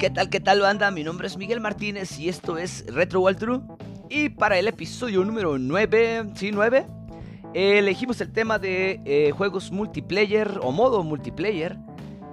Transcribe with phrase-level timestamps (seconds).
[0.00, 0.90] ¿Qué tal, qué tal banda?
[0.90, 3.60] Mi nombre es Miguel Martínez y esto es Retro True.
[4.08, 6.86] Y para el episodio número 9, sí, 9,
[7.52, 11.76] elegimos el tema de eh, juegos multiplayer o modo multiplayer.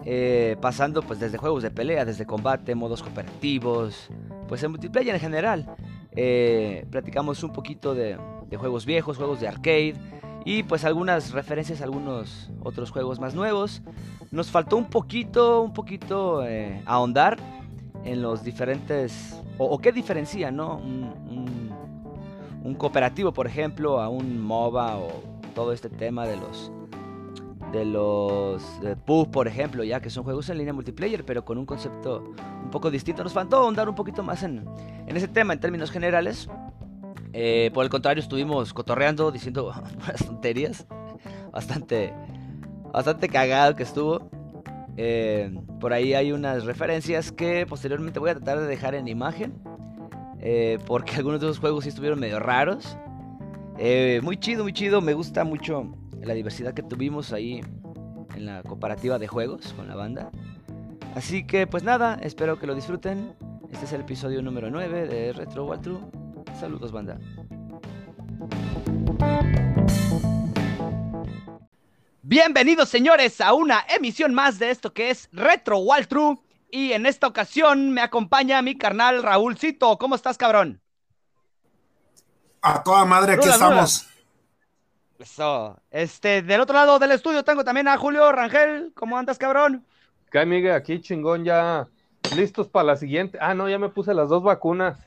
[0.05, 4.11] Eh, pasando pues desde juegos de pelea, desde combate, modos cooperativos,
[4.47, 5.75] pues el multiplayer en general.
[6.15, 8.17] Eh, platicamos un poquito de,
[8.55, 9.95] juegos viejos, juegos de arcade
[10.45, 13.81] y pues algunas referencias a algunos otros juegos más nuevos.
[14.31, 16.41] Nos faltó un poquito, un poquito
[16.85, 17.37] ahondar
[18.07, 20.77] en los diferentes, o, qué diferencia, ¿no?
[20.77, 21.57] Un,
[22.77, 25.07] cooperativo, por ejemplo, a un MOBA o
[25.55, 26.71] todo este tema de los
[27.71, 31.57] de los de PUB, por ejemplo, ya que son juegos en línea multiplayer, pero con
[31.57, 32.33] un concepto
[32.63, 33.23] un poco distinto.
[33.23, 34.65] Nos faltó ahondar un poquito más en,
[35.07, 36.49] en ese tema en términos generales.
[37.33, 39.73] Eh, por el contrario, estuvimos cotorreando, diciendo
[40.25, 40.85] tonterías.
[41.51, 42.13] Bastante,
[42.91, 44.29] bastante cagado que estuvo.
[44.97, 49.53] Eh, por ahí hay unas referencias que posteriormente voy a tratar de dejar en imagen.
[50.39, 52.97] Eh, porque algunos de esos juegos sí estuvieron medio raros.
[54.23, 55.01] muy chido, muy chido.
[55.01, 57.61] Me gusta mucho la diversidad que tuvimos ahí
[58.35, 60.31] en la cooperativa de juegos con la banda.
[61.15, 63.33] Así que pues nada, espero que lo disfruten.
[63.71, 65.99] Este es el episodio número 9 de Retro Waltru.
[66.59, 67.17] Saludos, banda.
[72.29, 76.43] Bienvenidos, señores, a una emisión más de esto que es Retro Waltru.
[76.69, 79.97] Y en esta ocasión me acompaña mi carnal Raúlcito.
[79.97, 80.81] ¿Cómo estás, cabrón?
[82.61, 84.09] A toda madre, aquí estamos.
[85.17, 85.79] Eso.
[85.89, 88.91] Este, del otro lado del estudio tengo también a Julio Rangel.
[88.93, 89.85] ¿Cómo andas, cabrón?
[90.29, 90.73] ¿Qué, Miguel?
[90.73, 91.87] Aquí chingón, ya
[92.35, 93.37] listos para la siguiente.
[93.39, 94.99] Ah, no, ya me puse las dos vacunas.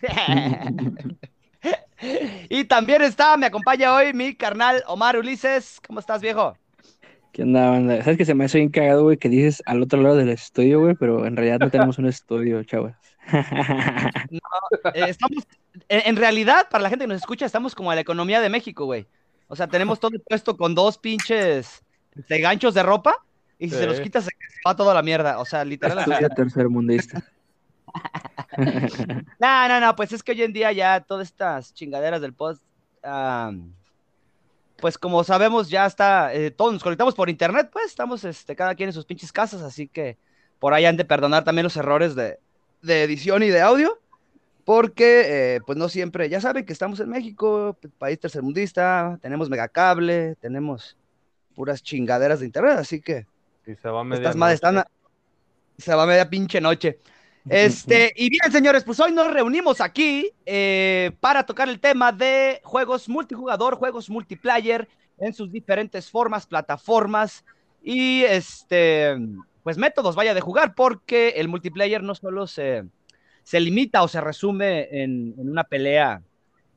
[2.48, 5.80] y también está, me acompaña hoy mi carnal Omar Ulises.
[5.86, 6.56] ¿Cómo estás, viejo?
[7.32, 8.02] ¿Qué onda, banda?
[8.02, 10.80] ¿Sabes que se me hace bien cagado, güey, que dices al otro lado del estudio,
[10.80, 10.94] güey?
[10.94, 12.92] Pero en realidad no tenemos un estudio, chavos.
[14.30, 14.40] no,
[14.94, 15.46] eh, estamos,
[15.88, 18.84] en, realidad, para la gente que nos escucha, estamos como a la economía de México,
[18.84, 19.06] güey.
[19.46, 21.82] O sea, tenemos todo puesto con dos pinches
[22.14, 23.14] de este, ganchos de ropa
[23.58, 24.30] y si se los quitas se
[24.66, 25.38] va toda la mierda.
[25.38, 26.04] O sea, literal.
[26.34, 27.22] tercer mundista.
[29.38, 32.62] no, no, no, pues es que hoy en día ya todas estas chingaderas del post,
[34.76, 38.74] pues como sabemos ya está, eh, todos nos conectamos por internet, pues estamos este, cada
[38.74, 40.16] quien en sus pinches casas, así que
[40.58, 42.38] por ahí han de perdonar también los errores de,
[42.82, 43.98] edición y de audio,
[44.64, 50.36] porque eh, pues no siempre, ya saben que estamos en México, país tercermundista, tenemos megacable,
[50.40, 50.96] tenemos
[51.54, 53.26] puras chingaderas de internet, así que...
[53.66, 54.32] Y se va media
[55.80, 56.98] se va media pinche noche.
[57.50, 62.60] Este, y bien, señores, pues hoy nos reunimos aquí eh, para tocar el tema de
[62.62, 64.88] juegos multijugador, juegos multiplayer
[65.18, 67.44] en sus diferentes formas, plataformas
[67.82, 69.16] y este,
[69.64, 72.84] pues métodos, vaya de jugar, porque el multiplayer no solo se,
[73.42, 76.22] se limita o se resume en, una pelea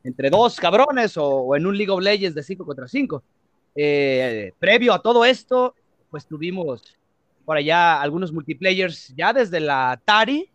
[0.04, 3.24] entre dos cabrones o, en un League of Legends de 5 contra 5.
[3.76, 5.76] Eh, previo a todo esto,
[6.10, 6.98] pues tuvimos
[7.46, 10.50] por allá algunos multiplayers ya desde la Atari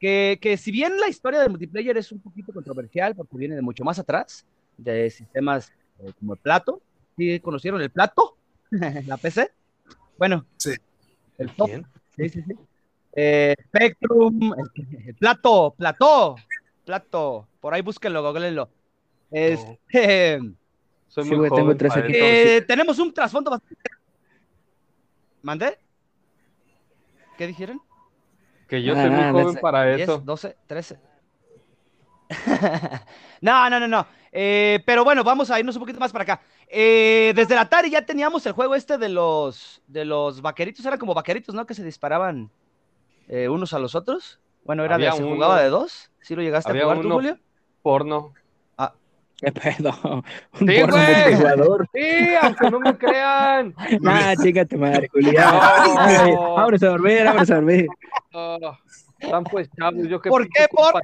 [0.00, 3.84] que, si bien la historia del multiplayer es un poquito controversial porque viene de mucho
[3.84, 4.46] más atrás,
[4.78, 6.80] de sistemas eh, como el Plato,
[7.16, 8.36] ¿sí conocieron el Plato?
[9.06, 9.52] ¿La PC?
[10.16, 10.72] Bueno, sí.
[11.36, 11.70] El top.
[12.16, 12.54] Sí, sí, sí.
[13.12, 16.36] Eh, Spectrum, el, Plato, Plato,
[16.84, 18.70] Plato, por ahí búsquenlo, googleenlo.
[19.30, 20.40] Este,
[21.08, 21.76] Soy muy joven
[22.08, 23.90] eh, tenemos un trasfondo bastante...
[25.42, 25.78] ¿Mandé?
[27.36, 27.80] ¿Qué dijeron?
[28.70, 30.22] Que yo soy muy joven para eso.
[30.24, 30.98] 12, 13.
[33.40, 34.06] no, no, no, no.
[34.30, 36.40] Eh, pero bueno, vamos a irnos un poquito más para acá.
[36.68, 41.00] Eh, desde la Atari ya teníamos el juego este de los de los vaqueritos, eran
[41.00, 41.66] como vaqueritos, ¿no?
[41.66, 42.48] Que se disparaban
[43.26, 44.38] eh, unos a los otros.
[44.62, 46.12] Bueno, era de, se jugaba de dos.
[46.20, 47.38] ¿Sí lo llegaste a jugar tú, Julio?
[47.82, 48.34] Porno.
[49.44, 49.90] ¿Qué pedo?
[50.60, 51.88] Un sí, porno multijugador.
[51.94, 53.74] Sí, aunque no me crean.
[54.00, 55.54] Nah, chingate madre, Julián.
[56.34, 56.58] No.
[56.58, 57.86] Ábrese a dormir, ábrese a dormir.
[59.18, 61.00] Están pues chavos, yo que ¿Por qué porno?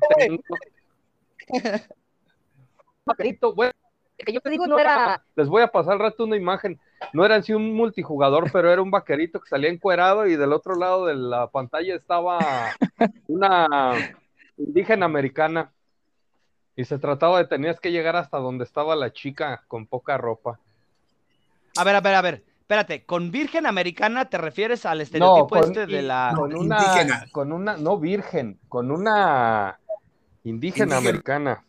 [3.54, 3.72] bueno,
[4.18, 5.22] que yo te digo no era.
[5.34, 6.78] Les voy a pasar al rato una imagen.
[7.12, 10.52] No era en sí un multijugador, pero era un vaquerito que salía encuerado y del
[10.52, 12.38] otro lado de la pantalla estaba
[13.28, 13.94] una
[14.56, 15.72] indígena americana.
[16.76, 20.60] Y se trataba de tenías que llegar hasta donde estaba la chica con poca ropa.
[21.76, 22.44] A ver, a ver, a ver.
[22.60, 27.24] Espérate, ¿con virgen americana te refieres al estereotipo este de la con una, indígena?
[27.30, 29.78] Con una, no virgen, con una
[30.42, 31.62] indígena, americana.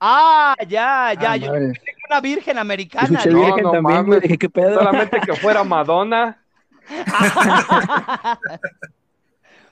[0.00, 3.22] Ah, ya, ya, ah, yo una virgen americana.
[3.26, 3.38] ¿no?
[3.38, 4.74] Virgen no, también, mames, dije, ¿qué pedo?
[4.74, 6.40] Solamente que fuera Madonna.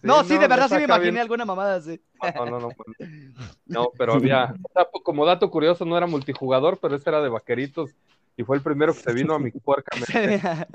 [0.03, 2.01] no, sí, de verdad sí me imaginé bien- alguna mamada así.
[2.37, 2.69] No, no, no.
[2.71, 2.97] pues,
[3.67, 4.55] No, pero había.
[4.63, 7.91] o sea, como dato curioso, no era multijugador, pero ese era de vaqueritos.
[8.37, 9.97] Y fue el primero que se vino a mi puerca.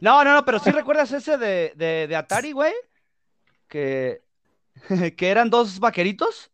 [0.00, 2.72] No, no, no, pero sí recuerdas ese de, de, de Atari, güey.
[3.68, 4.22] Que,
[5.16, 6.50] que eran dos vaqueritos.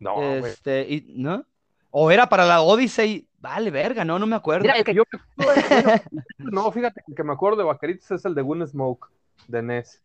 [0.00, 0.44] No, güey.
[0.46, 1.44] este, y, ¿no?
[1.90, 3.28] O era para la Odyssey.
[3.38, 4.62] Vale, verga, no, no me acuerdo.
[4.62, 6.02] Mira, que yo me acuerdo, bueno,
[6.38, 9.08] no, fíjate, el que me acuerdo de vaqueritos es el de Gunsmoke,
[9.48, 10.00] de E NES.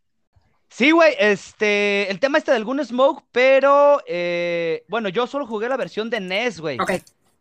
[0.69, 5.77] Sí, güey, este, el tema este del Gunsmoke, pero, eh, bueno, yo solo jugué la
[5.77, 6.79] versión de NES, güey.
[6.79, 6.91] Ok.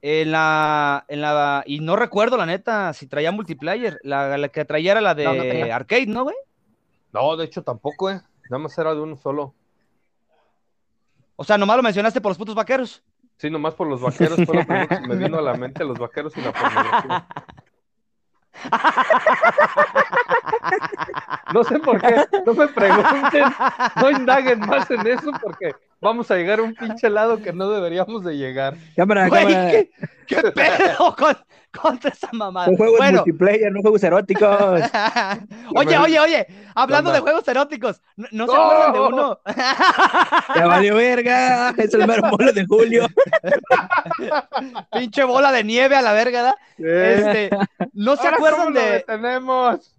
[0.02, 3.98] En la, en la, y no recuerdo, la neta, si traía multiplayer.
[4.02, 5.74] La, la que traía era la de No, no tenía.
[5.74, 6.36] arcade, ¿no, güey?
[7.12, 8.20] No, de hecho tampoco, eh.
[8.48, 9.54] Nada más era de uno solo.
[11.34, 13.02] O sea, nomás lo mencionaste por los putos vaqueros.
[13.38, 15.98] Sí, nomás por los vaqueros fue lo primero que me vino a la mente, los
[15.98, 17.26] vaqueros y la pornografía.
[21.52, 23.44] No sé por qué, no me pregunten,
[23.96, 27.68] no indaguen más en eso porque vamos a llegar a un pinche lado que no
[27.70, 28.76] deberíamos de llegar.
[28.96, 29.70] Cámara, Güey, cámara.
[29.70, 29.90] ¿qué,
[30.26, 31.36] qué pedo con,
[31.82, 32.66] contra esa mamada?
[32.66, 34.82] Son juegos Bueno, multiplayer, no juegos eróticos.
[35.76, 38.62] oye, oye, oye, hablando de juegos eróticos, ¿no, no se ¡No!
[38.62, 39.40] acuerdan de uno?
[40.54, 41.70] Ya valió verga.
[41.76, 43.06] Es el mero mole de Julio.
[44.92, 46.56] Pinche bola de nieve a la verga, ¿da?
[46.78, 47.50] Este,
[47.92, 49.96] ¿no se Ahora, acuerdan ¿cómo lo de, detenemos?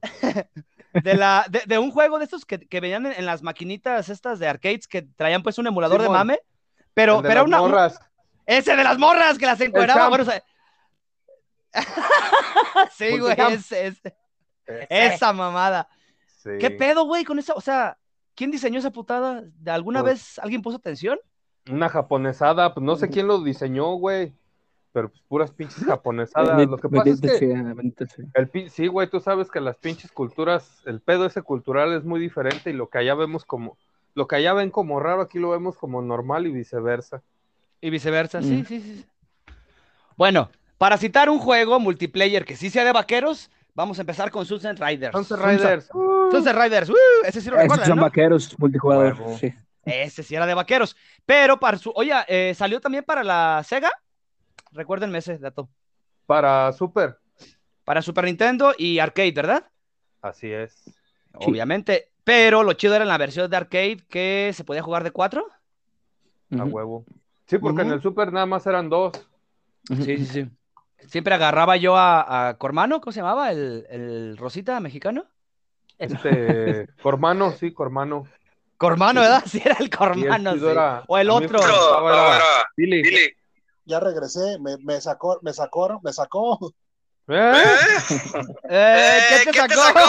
[0.93, 4.09] de, la, de, de un juego de estos que, que venían en, en las maquinitas
[4.09, 6.39] estas de arcades que traían pues un emulador de mame?
[6.93, 7.99] Pero, pero las una, un- morras.
[8.45, 10.09] ese de las morras que las encueraban.
[10.09, 10.43] Bueno, o sea-
[12.97, 13.51] sí, güey, Multicamp.
[13.53, 14.15] ese- ese-
[14.89, 15.87] esa mamada.
[16.37, 16.51] Sí.
[16.59, 17.53] ¿Qué pedo, güey, con esa?
[17.53, 17.97] O sea,
[18.35, 19.43] ¿quién diseñó esa putada?
[19.59, 21.19] ¿De alguna Pues- vez alguien puso atención?
[21.69, 24.33] Una japonesada, pues no sé quién lo diseñó, güey.
[24.93, 26.65] Pero pues puras pinches japonesadas.
[26.67, 27.53] Lo que pasa es que
[28.33, 32.19] el sí, güey, tú sabes que las pinches culturas, el pedo ese cultural es muy
[32.19, 33.77] diferente y lo que allá vemos como,
[34.15, 37.21] lo que allá ven como raro, aquí lo vemos como normal y viceversa.
[37.81, 38.65] Y viceversa, sí, Mm.
[38.65, 39.05] sí, sí.
[40.15, 44.45] Bueno, para citar un juego multiplayer que sí sea de vaqueros, vamos a empezar con
[44.45, 45.11] Sunset Riders.
[45.13, 45.89] Sunset Riders.
[45.93, 46.95] uh, Sunset Riders, ¡uh!
[47.23, 48.01] ese sí lo Esos recuerdan, son ¿no?
[48.03, 49.17] vaqueros multijugador.
[49.39, 49.53] Sí.
[49.85, 50.97] Ese sí era de vaqueros.
[51.25, 51.91] Pero para su.
[51.95, 53.89] Oye, eh, salió también para la Sega.
[54.71, 55.69] Recuérdenme ese dato.
[56.25, 57.17] para Super.
[57.85, 59.63] Para Super Nintendo y arcade, ¿verdad?
[60.21, 60.73] Así es.
[60.73, 60.91] Sí.
[61.35, 62.11] Obviamente.
[62.25, 65.47] Pero lo chido era en la versión de arcade que se podía jugar de cuatro.
[66.51, 67.05] A huevo.
[67.45, 69.13] Sí, porque en el Super nada más eran dos.
[69.87, 70.49] Sí, sí, sí.
[71.05, 73.51] Siempre agarraba yo a, a Cormano, ¿cómo se llamaba?
[73.51, 75.25] El, el Rosita mexicano.
[75.97, 78.27] Este, Cormano, sí, Cormano.
[78.77, 79.43] Cormano, ¿verdad?
[79.45, 80.53] Sí, era el Cormano.
[80.57, 80.65] sí.
[80.65, 81.59] era- O el otro.
[81.59, 82.45] me gustaba era
[82.75, 83.33] Billy.
[83.85, 86.73] Ya regresé, me, me sacó, me sacó, me sacó.
[87.29, 87.53] ¿Eh?
[88.69, 89.75] Eh, ¿Qué te sacó?
[89.75, 90.01] Me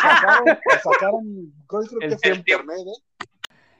[0.00, 2.62] sacaron, me sacaron, creo, creo El que fue tiempo.
[2.72, 3.26] internet, ¿eh?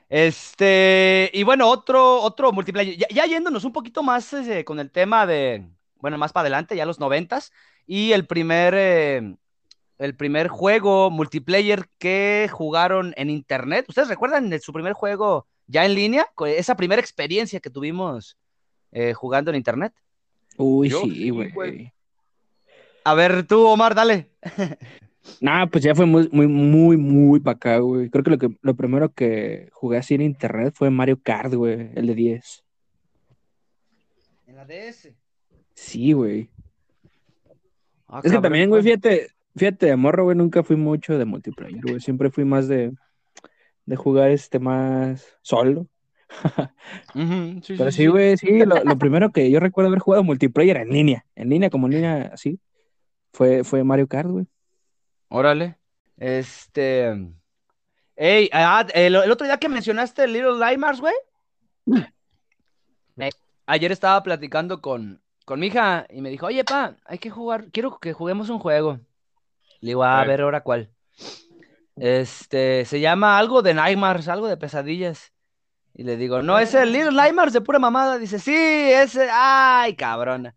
[0.09, 2.97] Este, y bueno, otro, otro multiplayer.
[2.97, 5.67] Ya, ya yéndonos un poquito más eh, con el tema de,
[6.05, 7.51] bueno, más para adelante, ya los noventas,
[7.87, 9.37] y el primer, eh,
[9.97, 13.87] el primer juego multiplayer que jugaron en internet.
[13.89, 16.27] ¿Ustedes recuerdan de su primer juego ya en línea?
[16.47, 18.37] Esa primera experiencia que tuvimos
[18.93, 19.95] eh, jugando en internet.
[20.59, 21.91] Uy, Yo sí, güey.
[23.03, 24.29] A ver, tú, Omar, dale.
[25.41, 28.11] Nah, pues ya fue muy, muy, muy, muy para acá, güey.
[28.11, 31.93] Creo que lo, que lo primero que jugué así en internet fue Mario Kart, güey,
[31.95, 32.63] el de 10.
[34.49, 35.15] En la DS.
[35.75, 36.51] Sí, güey.
[38.09, 41.83] Ah, Es que también, güey, fíjate, fíjate, de morro, güey, nunca fui mucho de multiplayer,
[41.83, 42.01] güey.
[42.01, 42.93] Siempre fui más de,
[43.87, 45.87] de jugar este más solo.
[47.63, 50.89] Sí, Pero sí, güey, sí, lo, lo primero que yo recuerdo haber jugado multiplayer en
[50.89, 52.59] línea, en línea, como en línea así,
[53.33, 54.47] fue, fue Mario Kart, güey.
[55.29, 55.77] Órale.
[56.17, 57.09] Este.
[58.17, 61.15] Ey, ah, el, el otro día que mencionaste Little Nightmares, güey.
[63.19, 63.31] eh,
[63.67, 67.67] ayer estaba platicando con, con mi hija y me dijo, oye, pa, hay que jugar,
[67.71, 68.99] quiero que juguemos un juego.
[69.81, 70.91] Le digo, "Ah, a ver, ahora cuál.
[71.97, 75.33] Este, se llama algo de Nightmares, algo de pesadillas.
[75.95, 78.19] Y le digo, no, es el Little Nightmares de pura mamada.
[78.19, 80.57] Dice, sí, ese, ay, cabrona.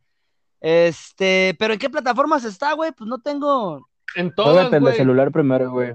[0.60, 2.91] Este, pero ¿en qué plataformas está, güey?
[2.91, 3.88] Pues no tengo.
[4.15, 5.94] En todas, el celular primero, güey.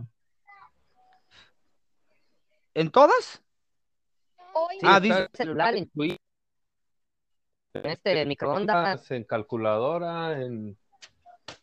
[2.74, 3.42] ¿En todas?
[4.54, 5.90] Hoy Ah, en dice- celular, en
[7.74, 9.10] Wii, este microondas.
[9.10, 10.76] en calculadora, en...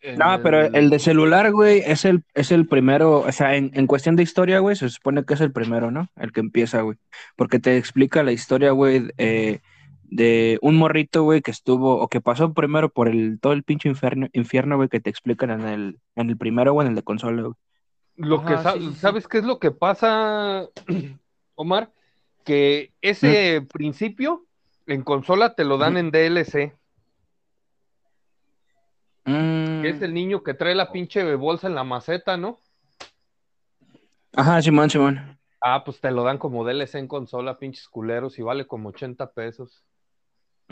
[0.02, 3.72] en No, pero el- de celular, güey, es el, es el primero, o sea, en,
[3.74, 6.10] en cuestión de historia, güey, se supone que es el primero, ¿no?
[6.16, 6.98] El que empieza, güey.
[7.36, 9.60] Porque te explica la historia, güey, eh,
[10.04, 13.90] de un morrito, güey, que estuvo, o que pasó primero por el, todo el pinche
[13.90, 17.04] infierno, infierno, güey, que te explican en el, en el primero, güey, en el de
[17.04, 17.54] consola, güey.
[18.16, 19.00] Lo que Ajá, sa- sí, sí, sí.
[19.00, 20.68] ¿Sabes qué es lo que pasa,
[21.56, 21.92] Omar?
[22.44, 24.46] Que ese principio
[24.94, 26.74] en consola te lo dan en DLC.
[29.26, 29.82] Mm.
[29.82, 32.60] Que es el niño que trae la pinche bolsa en la maceta, ¿no?
[34.36, 35.38] Ajá, Simón, Simón.
[35.62, 39.32] Ah, pues te lo dan como DLC en consola, pinches culeros, y vale como 80
[39.32, 39.84] pesos.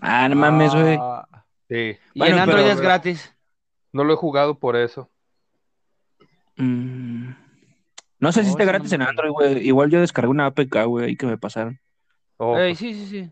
[0.02, 0.98] Ah, no mames, güey.
[1.00, 1.28] Ah,
[1.70, 3.36] Sí, y Bueno, en Android pero- es gratis.
[3.92, 5.10] no lo he jugado por eso.
[6.56, 7.32] Mm.
[8.20, 9.02] No sé si está no gratis me en.
[9.02, 9.68] Android, güey.
[9.68, 11.78] Igual yo descargué una APK, güey, ahí que me pasaron.
[12.38, 13.32] Oh, pues, sí, sí, sí.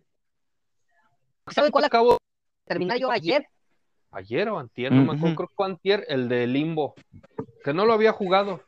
[1.51, 2.17] ¿Saben cuál acabo de
[2.65, 3.47] terminar yo ayer?
[4.11, 6.95] ayer o antier, no me acuerdo, creo que fue antier, el de Limbo,
[7.65, 8.61] que no lo había jugado.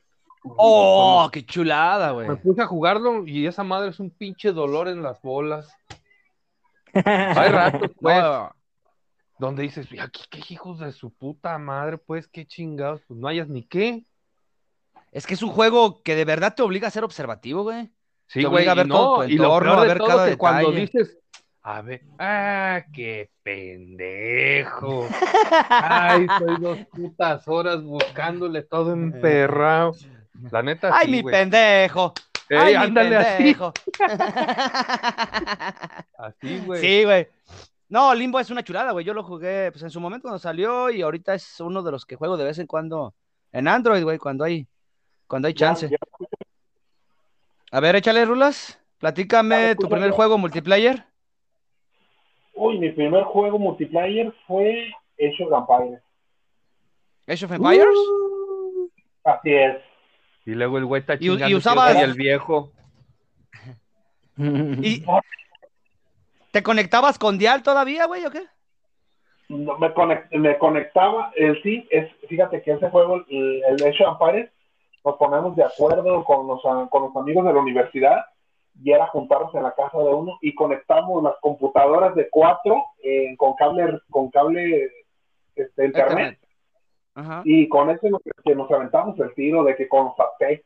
[0.44, 2.28] Oh, qué chulada, güey.
[2.28, 5.74] Me puse a jugarlo y esa madre es un pinche dolor en las bolas.
[6.94, 8.52] Hay ratos, pues, No,
[9.40, 13.28] donde dices, "Y aquí qué hijos de su puta madre, pues, qué chingados, pues no
[13.30, 14.04] hayas ni qué.
[15.14, 17.90] es que es un juego que de verdad te obliga a ser observativo, güey.
[18.28, 20.38] Sí, güey, y ver todo no, y lo peor a de ver todo cada que
[20.38, 20.82] cuando detalle.
[20.82, 21.18] dices,
[21.70, 25.06] a ver, ah, qué pendejo.
[25.70, 29.92] Ay, estoy dos putas horas buscándole todo emperrado.
[30.50, 32.14] La neta, Ay, sí, mi pendejo.
[32.48, 33.74] Ey, Ay, mi ándale así, pendejo.
[36.18, 36.80] así, güey.
[36.80, 37.28] Sí, güey.
[37.90, 39.04] No, Limbo es una chulada, güey.
[39.04, 42.06] Yo lo jugué pues, en su momento cuando salió y ahorita es uno de los
[42.06, 43.14] que juego de vez en cuando
[43.52, 44.66] en Android, güey, cuando hay,
[45.28, 45.90] cuando hay chance.
[45.90, 45.98] Ya-
[47.72, 48.80] A ver, échale, Rulas.
[49.00, 51.06] Platícame tu primer juego multiplayer.
[52.58, 56.02] Uy, mi primer juego multiplayer fue Age of Empires.
[57.28, 57.86] Age of Empires.
[59.24, 59.78] Así es.
[60.46, 62.72] Y luego el güey está Y- y chingando que yo usabas- soy el viejo.
[64.38, 65.04] ¿Y
[66.52, 68.44] te conectabas con Dial todavía, güey, o qué?
[69.50, 74.04] No, me, conect- me conectaba, el sí, es, fíjate que ese juego, el, el Age
[74.06, 74.52] of Empires,
[75.06, 78.26] nos ponemos de acuerdo con los, con los amigos de la universidad
[78.84, 83.36] y era juntarnos en la casa de uno y conectamos las computadoras de cuatro eh,
[83.38, 84.90] con cable, con cable
[85.56, 86.40] este, internet.
[87.16, 87.42] Ajá.
[87.46, 90.64] y con eso nos, que nos aventamos el tiro de que con los aztecas,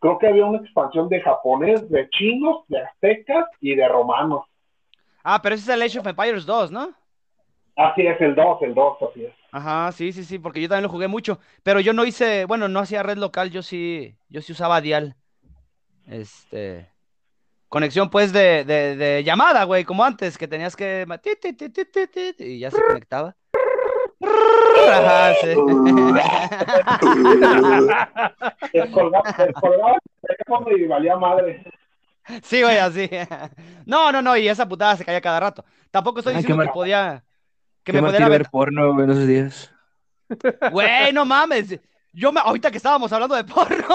[0.00, 4.44] creo que había una expansión de japonés, de chinos, de aztecas y de romanos.
[5.22, 6.90] Ah, pero ese es el Age of Empires 2, ¿no?
[7.76, 9.32] Así es, el 2, el 2, así es.
[9.52, 12.66] Ajá, sí, sí, sí, porque yo también lo jugué mucho, pero yo no hice, bueno,
[12.66, 15.14] no hacía red local, yo sí, yo sí usaba Dial.
[16.06, 16.88] Este,
[17.72, 21.54] conexión pues de, de, de llamada, güey, como antes, que tenías que ma- ti, ti,
[21.54, 23.34] ti, ti, ti, ti, y ya se conectaba.
[24.92, 25.48] Ajá, sí.
[28.74, 30.00] Descolgaba, descolgaba el
[30.36, 31.64] teléfono y valía madre.
[32.42, 33.08] Sí, güey, así.
[33.86, 35.64] No, no, no, y esa putada se caía cada rato.
[35.90, 37.24] Tampoco estoy Ay, diciendo que mal- podía,
[37.82, 39.72] que Qué me tiro ver porno, en esos días.
[40.70, 41.80] Güey, no mames.
[42.12, 43.86] Yo me, ahorita que estábamos hablando de porno.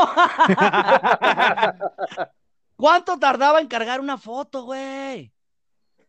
[2.78, 5.34] ¿Cuánto tardaba en cargar una foto, güey?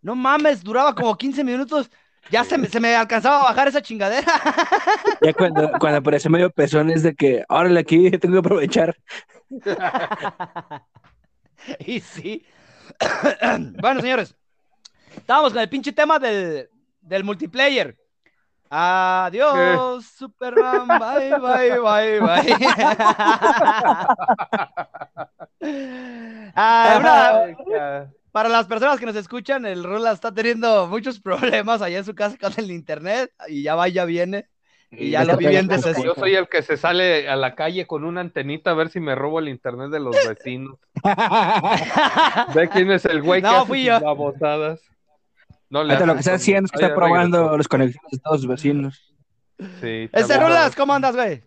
[0.02, 1.90] No mames, duraba como 15 minutos.
[2.30, 4.32] Ya se me, se me alcanzaba a bajar esa chingadera.
[5.22, 8.96] Ya cuando, cuando aparece medio pezón es de que, órale, aquí tengo que aprovechar.
[11.80, 12.44] y sí.
[13.80, 14.36] bueno, señores.
[15.16, 16.68] Estábamos con el pinche tema del,
[17.00, 17.96] del multiplayer.
[18.70, 20.86] Adiós, Superman.
[20.86, 22.56] Bye, bye, bye, bye.
[26.54, 31.18] Ah, una- para las personas que nos escuchan, el Rula está teniendo muchos
[31.62, 34.46] problemas allá en su casa con el internet y ya va, ya viene.
[34.90, 36.14] Y ya Ya lo está vi bien pegando desesperado.
[36.14, 39.00] Yo soy el que se sale a la calle con una antenita a ver si
[39.00, 40.76] me robo el internet de los vecinos.
[42.54, 44.00] Ve quién es el güey que No, hace fui yo.
[44.00, 44.80] babosadas.
[45.70, 47.56] No le Ahorita lo que está haciendo es que está probando regresó.
[47.58, 49.14] las conexiones de todos sus vecinos.
[49.80, 51.42] Sí, está Rulas, ¿cómo andas, güey?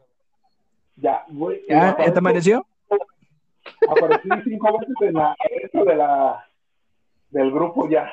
[0.98, 1.62] Ya, güey.
[1.68, 1.98] ¿Ya?
[1.98, 2.66] ¿Ya te amaneció?
[3.90, 6.46] Aparecí cinco veces en la, dentro de la,
[7.32, 8.12] del grupo ya.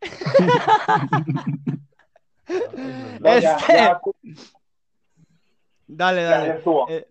[3.20, 4.00] No, Este- ya,
[5.86, 6.54] Dale, ya, ya dale.
[6.58, 6.88] estuvo.
[6.90, 7.06] Eh,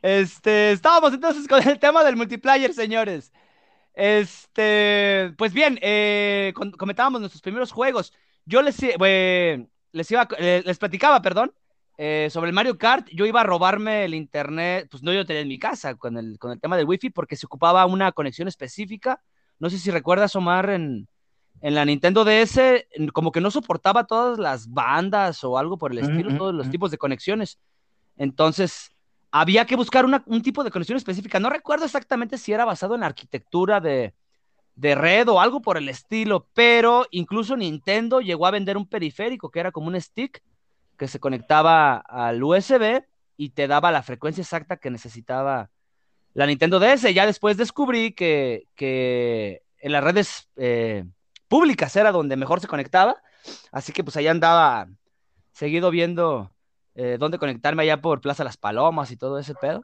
[0.00, 3.32] Este, estábamos entonces con el tema del multiplayer, señores.
[3.98, 8.12] Este, pues bien, eh, comentábamos nuestros primeros juegos.
[8.44, 11.52] Yo les, eh, les iba, eh, les platicaba, perdón,
[11.96, 13.08] eh, sobre el Mario Kart.
[13.08, 16.38] Yo iba a robarme el internet, pues no yo tenía en mi casa con el,
[16.38, 19.20] con el tema del wifi porque se ocupaba una conexión específica.
[19.58, 21.08] No sé si recuerdas, Omar, en,
[21.60, 25.98] en la Nintendo DS, como que no soportaba todas las bandas o algo por el
[25.98, 27.58] estilo, todos los tipos de conexiones.
[28.16, 28.92] Entonces,
[29.30, 31.38] había que buscar un tipo de conexión específica.
[31.38, 34.14] No recuerdo exactamente si era basado en la arquitectura de,
[34.76, 39.60] red o algo por el estilo, pero incluso Nintendo llegó a vender un periférico que
[39.60, 40.42] era como un stick
[40.96, 43.02] que se conectaba al USB
[43.36, 45.70] y te daba la frecuencia exacta que necesitaba
[46.34, 47.12] la Nintendo DS.
[47.12, 51.04] Ya después descubrí que, que en las redes eh,
[51.48, 53.20] públicas era donde mejor se conectaba.
[53.72, 54.88] Así que pues allá andaba
[55.52, 56.52] seguido viendo
[57.00, 59.82] eh, dónde conectarme allá por Plaza Las Palomas y todo ese pedo.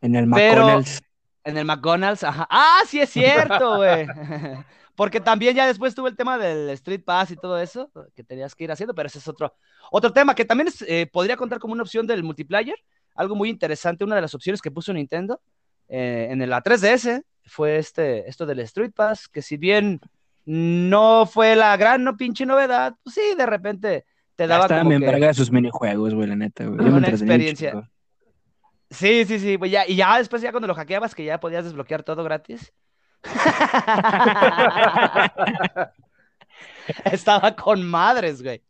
[0.00, 1.00] En el Pero- McDonald's.
[1.44, 2.46] En el McDonald's, ajá.
[2.50, 4.06] Ah, sí es cierto, güey.
[4.96, 8.54] Porque también ya después tuve el tema del Street Pass y todo eso, que tenías
[8.54, 9.54] que ir haciendo, pero ese es otro,
[9.92, 12.76] otro tema que también es, eh, podría contar como una opción del multiplayer.
[13.14, 15.40] Algo muy interesante, una de las opciones que puso Nintendo
[15.88, 20.00] eh, en la 3DS fue este, esto del Street Pass, que si bien
[20.44, 24.04] no fue la gran no pinche novedad, pues sí, de repente
[24.40, 26.88] te daba estaban como que- sus minijuegos, güey, la neta, güey.
[26.88, 27.90] Una experiencia.
[28.88, 31.64] Sí, sí, sí, pues ya, y ya después ya cuando lo hackeabas que ya podías
[31.64, 32.72] desbloquear todo gratis.
[37.04, 38.62] Estaba con madres, güey.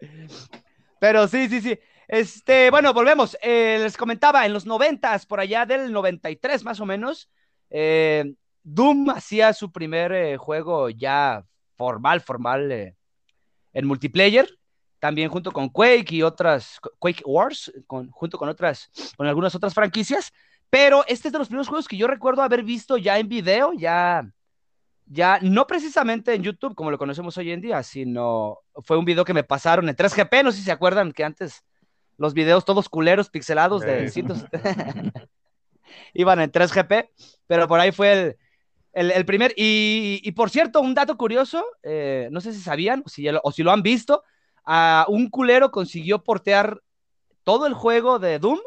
[0.98, 1.78] Pero sí, sí, sí.
[2.08, 3.38] Este, bueno, volvemos.
[3.40, 7.30] Eh, les comentaba, en los noventas, por allá del 93 más o menos,
[7.70, 8.24] eh,
[8.64, 11.44] Doom hacía su primer eh, juego ya
[11.76, 12.96] formal, formal
[13.72, 14.48] en multiplayer.
[15.00, 19.74] También junto con Quake y otras, Quake Wars, con, junto con otras, con algunas otras
[19.74, 20.32] franquicias.
[20.68, 23.72] Pero este es de los primeros juegos que yo recuerdo haber visto ya en video,
[23.72, 24.30] ya,
[25.06, 29.24] ya, no precisamente en YouTube como lo conocemos hoy en día, sino fue un video
[29.24, 31.64] que me pasaron en 3GP, no sé si se acuerdan que antes
[32.18, 34.12] los videos todos culeros, pixelados de Sí.
[34.12, 34.44] cientos,
[36.14, 37.08] iban en 3GP,
[37.46, 38.36] pero por ahí fue el,
[38.92, 43.02] el, el primer, y, y, por cierto, un dato curioso, eh, no sé si sabían
[43.04, 44.22] o si, ya lo, o si lo han visto,
[44.72, 46.80] a un culero consiguió portear
[47.42, 48.60] todo el juego de Doom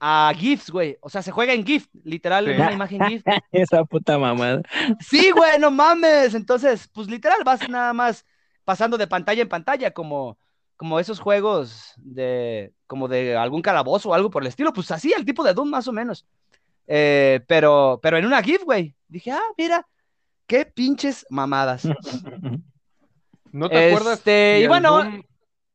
[0.00, 0.96] a GIFs, güey.
[1.02, 2.52] O sea, se juega en GIF, literal, Sí.
[2.52, 3.22] en una imagen GIF.
[3.52, 4.62] Esa puta mamada.
[4.98, 6.34] Sí, güey, no mames.
[6.34, 8.24] Entonces, pues literal, vas nada más
[8.64, 10.38] pasando de pantalla en pantalla, como,
[10.76, 14.72] como esos juegos de, como de algún calabozo o algo por el estilo.
[14.72, 16.24] Pues así, el tipo de Doom, más o menos.
[16.86, 18.94] Eh, pero, pero en una GIF, güey.
[19.06, 19.86] Dije, ah, mira,
[20.46, 21.82] qué pinches mamadas.
[23.52, 24.18] ¿No te acuerdas?
[24.18, 25.02] Este, si y bueno,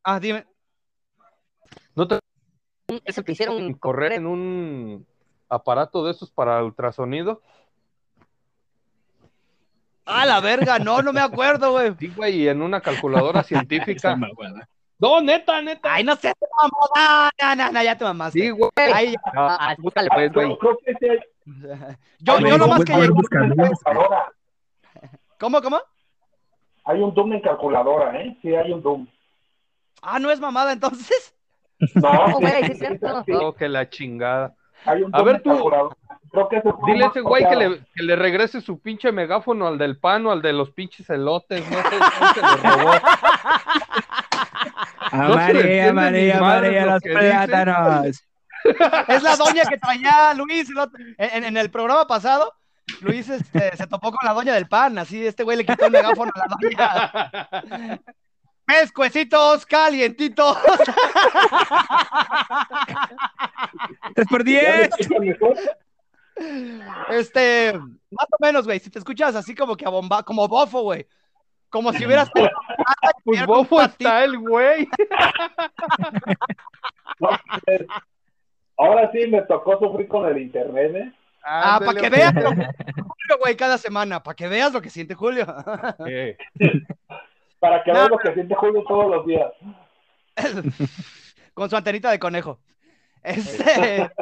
[0.03, 0.45] ah, dime.
[1.95, 2.19] ¿No te
[3.03, 5.05] Eso que hicieron correr en un
[5.49, 7.41] aparato de esos para ultrasonido?
[10.05, 11.95] Ah, la verga, no, no me acuerdo, güey.
[11.99, 14.15] Sí, güey, y en una calculadora científica.
[14.15, 14.67] mamada.
[14.97, 15.95] No, neta, neta.
[15.95, 17.29] Ay, no sé, mamá.
[17.41, 18.39] No, no, no, ya te mamaste.
[18.39, 18.71] Sí, güey.
[18.75, 19.19] Ay, ya.
[19.35, 20.57] Ah, búscale pues, güey.
[22.19, 22.93] Yo Yo, nomás que.
[25.37, 25.81] ¿Cómo, cómo?
[26.85, 28.37] Hay un Doom en calculadora, ¿eh?
[28.41, 29.07] Sí, hay un Doom.
[30.01, 31.33] Ah, no es mamada entonces.
[31.95, 33.23] No, No, güey, sí es cierto.
[33.25, 34.55] sí, No, que la chingada.
[34.85, 35.95] hay un A Doom ver, en tú, calculadora.
[36.31, 39.77] Creo que Dile a ese güey que le, que le regrese su pinche megáfono al
[39.77, 41.63] del pan o al de los pinches elotes.
[41.69, 42.91] No sé quién se lo robó.
[45.11, 48.23] Amarilla, amarilla, amarilla, lo los plátanos.
[49.07, 50.69] Es la doña que traía Luis
[51.17, 52.51] en el programa pasado.
[53.01, 55.91] Luis este, se topó con la doña del pan, así este güey le quitó el
[55.91, 58.01] megáfono a la doña.
[58.65, 60.57] Pescuecitos calientitos.
[64.15, 64.89] ¡Tres por ¿Ya me diez!
[64.97, 65.55] escuchan mejor?
[67.09, 67.73] Este,
[68.11, 71.07] más o menos, güey, si te escuchas así como que a bomba, como bofo, güey.
[71.69, 72.29] Como si hubieras
[73.23, 74.87] Pues bofo está el güey.
[77.19, 77.29] No,
[78.77, 81.13] Ahora sí me tocó sufrir con el internet, ¿eh?
[81.47, 84.81] Ah, para Ándale, que veas lo que Julio, güey, cada semana, para que veas lo
[84.81, 85.45] que siente Julio.
[86.07, 86.35] Eh,
[87.59, 89.51] Para que veas lo que siente Julio todos los días.
[91.53, 92.59] Con su antenita de conejo.
[93.23, 94.09] Este.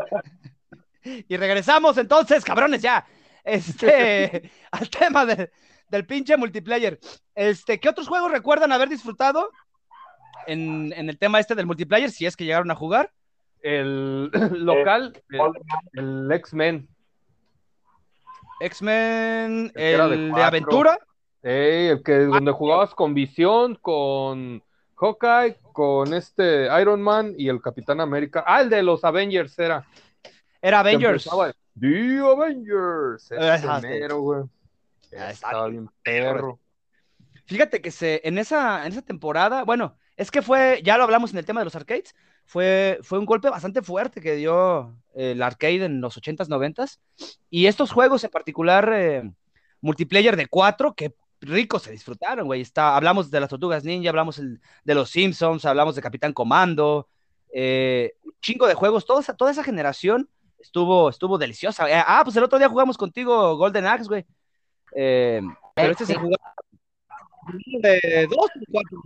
[1.05, 3.05] Y regresamos entonces, cabrones, ya.
[3.43, 5.51] Este, al tema de-
[5.89, 6.97] del pinche multiplayer.
[7.35, 9.49] Este, ¿qué otros juegos recuerdan haber disfrutado
[10.47, 12.09] en, en el tema este del multiplayer?
[12.09, 13.11] Si es que llegaron a jugar.
[13.61, 15.41] el local, el,
[15.99, 16.87] el X-Men.
[18.59, 20.99] X-Men, El de aventura.
[21.41, 24.63] Ey, el que donde jugabas con Visión, con
[24.95, 28.43] Hawkeye, con este Iron Man y el Capitán América.
[28.47, 29.85] Ah, el de los Avengers era.
[30.61, 31.29] Era Avengers.
[31.79, 33.29] The Avengers.
[33.81, 34.43] Mero, güey.
[35.11, 36.59] Estaba bien perro.
[37.45, 41.31] Fíjate que se, en, esa, en esa temporada, bueno, es que fue, ya lo hablamos
[41.31, 45.41] en el tema de los arcades, fue, fue un golpe bastante fuerte que dio el
[45.41, 46.99] arcade en los 80s, 90s.
[47.49, 49.31] Y estos juegos en particular, eh,
[49.81, 52.61] multiplayer de 4, que ricos se disfrutaron, güey.
[52.61, 57.09] Está, hablamos de las Tortugas Ninja, hablamos el- de los Simpsons, hablamos de Capitán Comando,
[57.53, 61.89] eh, un chingo de juegos, toda esa, toda esa generación estuvo, estuvo deliciosa.
[61.89, 64.25] Eh, ah, pues el otro día jugamos contigo Golden Axe, güey.
[64.95, 65.41] Eh,
[65.75, 66.53] pero este se jugaba
[67.81, 69.01] de dos o cuatro.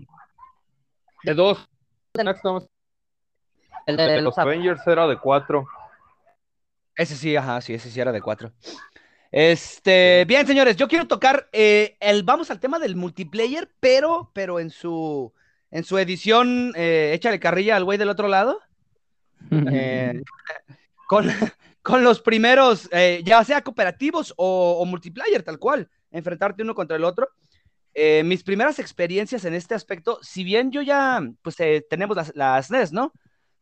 [1.23, 1.67] De dos.
[3.87, 5.67] El de de los los Avengers era de cuatro.
[6.95, 8.51] Ese sí, ajá, sí, ese sí era de 4.
[9.31, 14.59] Este, bien, señores, yo quiero tocar eh, el, vamos al tema del multiplayer, pero, pero
[14.59, 15.31] en su,
[15.69, 18.59] en su edición, eh, échale carrilla al güey del otro lado.
[19.71, 20.23] Eh,
[21.07, 21.31] con,
[21.83, 26.97] con los primeros, eh, ya sea cooperativos o, o multiplayer, tal cual, enfrentarte uno contra
[26.97, 27.29] el otro.
[27.93, 32.35] Eh, mis primeras experiencias en este aspecto, si bien yo ya, pues eh, tenemos las,
[32.35, 33.13] las NES, ¿no?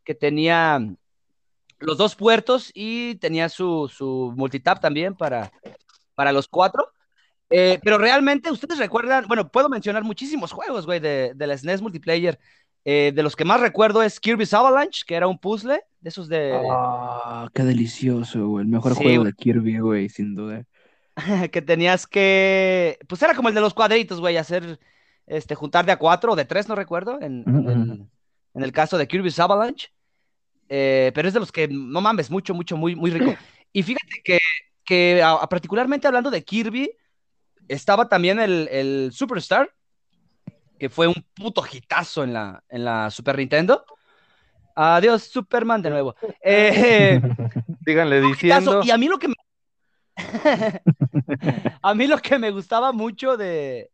[0.06, 0.80] Que tenía
[1.80, 5.52] los dos puertos y tenía su, su multitap también para,
[6.16, 6.92] para los cuatro.
[7.50, 11.82] Eh, pero realmente, ustedes recuerdan, bueno, puedo mencionar muchísimos juegos, güey, de, de la SNES
[11.82, 12.40] multiplayer.
[12.88, 16.30] Eh, de los que más recuerdo es Kirby's Avalanche, que era un puzzle, de esos
[16.30, 16.60] de...
[16.72, 18.64] Ah, qué delicioso, güey.
[18.64, 19.32] El mejor Sí, juego güey.
[19.32, 20.66] de Kirby, güey, sin duda.
[21.52, 24.80] que tenías que, pues era como el de los cuadritos, güey, hacer,
[25.26, 28.10] este, juntar de a cuatro o de tres, no recuerdo, en, en
[28.54, 29.90] en el caso de Kirby's Avalanche,
[30.70, 33.34] Eh, pero es de los que, no mames, mucho, mucho, muy, muy rico.
[33.74, 34.40] Y fíjate que,
[34.86, 36.90] que a- a- particularmente hablando de Kirby,
[37.68, 39.70] estaba también el, el Superstar,
[40.80, 43.86] que fue un puto hitazo en la, en la Super Nintendo.
[44.76, 46.16] Adiós, Superman, de nuevo.
[46.44, 47.20] Eh,
[47.86, 48.30] Díganle Hitazo.
[48.30, 48.82] diciendo.
[48.86, 49.36] Y a mí lo que me...
[51.82, 53.92] a mí lo que me gustaba mucho de,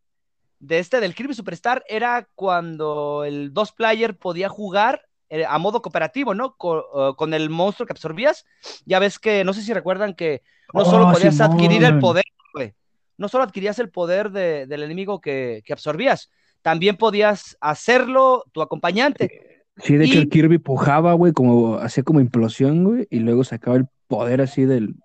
[0.60, 5.02] de este del Kirby Superstar era cuando el dos player podía jugar
[5.32, 6.54] eh, a modo cooperativo, ¿no?
[6.56, 8.44] Co- eh, con el monstruo que absorbías.
[8.84, 10.42] Ya ves que, no sé si recuerdan que
[10.74, 12.00] no solo Oh, podías adquirir el Simón.
[12.00, 12.74] poder, güey.
[13.16, 18.60] No solo adquirías el poder de- del enemigo que, que absorbías, también podías hacerlo tu
[18.62, 19.64] acompañante.
[19.78, 23.42] Sí, de hecho Y- el Kirby pujaba, güey, como hacía como implosión, güey, y luego
[23.44, 24.96] sacaba el poder así del,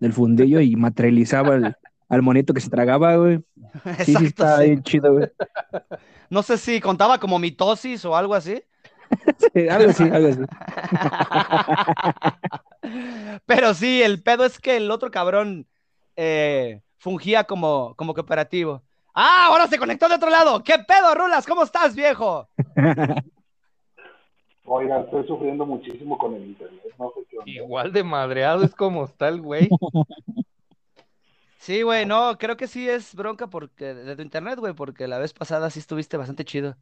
[0.00, 1.76] del fundillo y materializaba al,
[2.08, 3.38] al monito que se tragaba, güey.
[3.38, 4.64] Sí, sí, Exacto, está sí.
[4.64, 5.28] bien chido, güey.
[6.28, 8.60] No sé si contaba como mitosis o algo así.
[9.54, 10.40] Sí, algo así, algo así.
[13.46, 15.66] Pero sí, el pedo es que el otro cabrón
[16.16, 18.82] eh, fungía como, como cooperativo.
[19.14, 19.46] ¡Ah!
[19.46, 20.62] Ahora se conectó de otro lado.
[20.62, 21.46] ¿Qué pedo, Rulas?
[21.46, 22.48] ¿Cómo estás, viejo?
[24.64, 26.82] Oiga, estoy sufriendo muchísimo con el internet.
[26.98, 27.50] No sé qué onda.
[27.50, 29.68] Igual de madreado es como está el güey.
[31.58, 35.18] Sí, güey, no, creo que sí es bronca porque, de tu internet, güey, porque la
[35.18, 36.76] vez pasada sí estuviste bastante chido.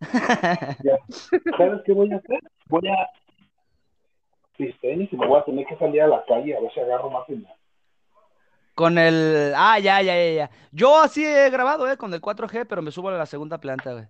[1.58, 2.40] ¿Sabes qué voy a hacer?
[2.68, 3.08] Voy a
[4.60, 6.80] mis tenis y me voy a tener que salir a la calle a ver si
[6.80, 7.54] agarro más señal.
[8.74, 9.52] Con el...
[9.56, 10.50] Ah, ya, ya, ya, ya.
[10.70, 13.92] Yo así he grabado, eh, con el 4G, pero me subo a la segunda planta,
[13.92, 14.04] güey.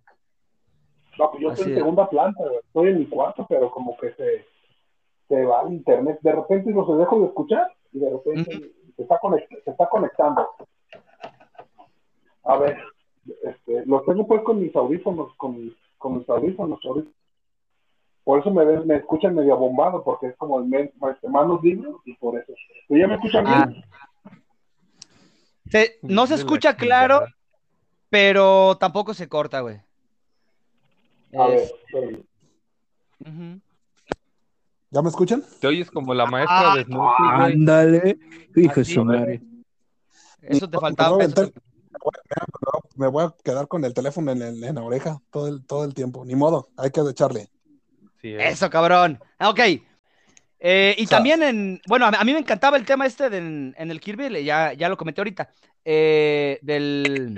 [1.19, 1.79] No, pues yo estoy en es.
[1.79, 2.59] segunda planta, güey.
[2.59, 4.47] estoy en mi cuarto, pero como que se,
[5.29, 6.19] se va al internet.
[6.23, 9.19] De repente los dejo de escuchar y de repente se, está
[9.65, 10.49] se está conectando.
[12.45, 12.79] A ver,
[13.27, 16.79] este, los tengo pues con mis audífonos, con mis, con mis audífonos.
[16.85, 17.11] ahorita.
[18.25, 21.63] Por eso me, ven- me escuchan medio bombado, porque es como el men- este, manos
[21.63, 22.53] libres y por eso.
[22.89, 23.67] ¿Pero ya me escuchan Ah.
[23.67, 23.85] bien?
[25.71, 27.23] Se- no se escucha claro,
[28.09, 29.81] pero tampoco se corta, güey.
[31.39, 32.19] A ver, espérenme.
[33.21, 33.61] Ujú.
[34.91, 35.45] ¿Ya me escuchan?
[35.61, 37.23] Te oyes como la maestra Ah, de Snoopy.
[37.23, 38.19] Ándale,
[38.57, 39.41] hijo de.
[40.43, 41.23] Eso te faltaba.
[41.23, 41.51] eso-
[42.97, 45.85] Me voy a quedar con el teléfono en, el- en la oreja todo el, todo
[45.85, 46.25] el tiempo.
[46.25, 47.49] Ni modo, hay que echarle.
[48.21, 48.49] Sí, eh.
[48.49, 49.19] Eso, cabrón.
[49.39, 49.61] Ah, Ok.
[50.63, 53.31] Eh, y O sea- también en, bueno, a, a mí me encantaba el tema este
[53.31, 55.51] de en, en el Kirby, le- ya, ya lo comenté ahorita,
[55.87, 57.35] eh, del,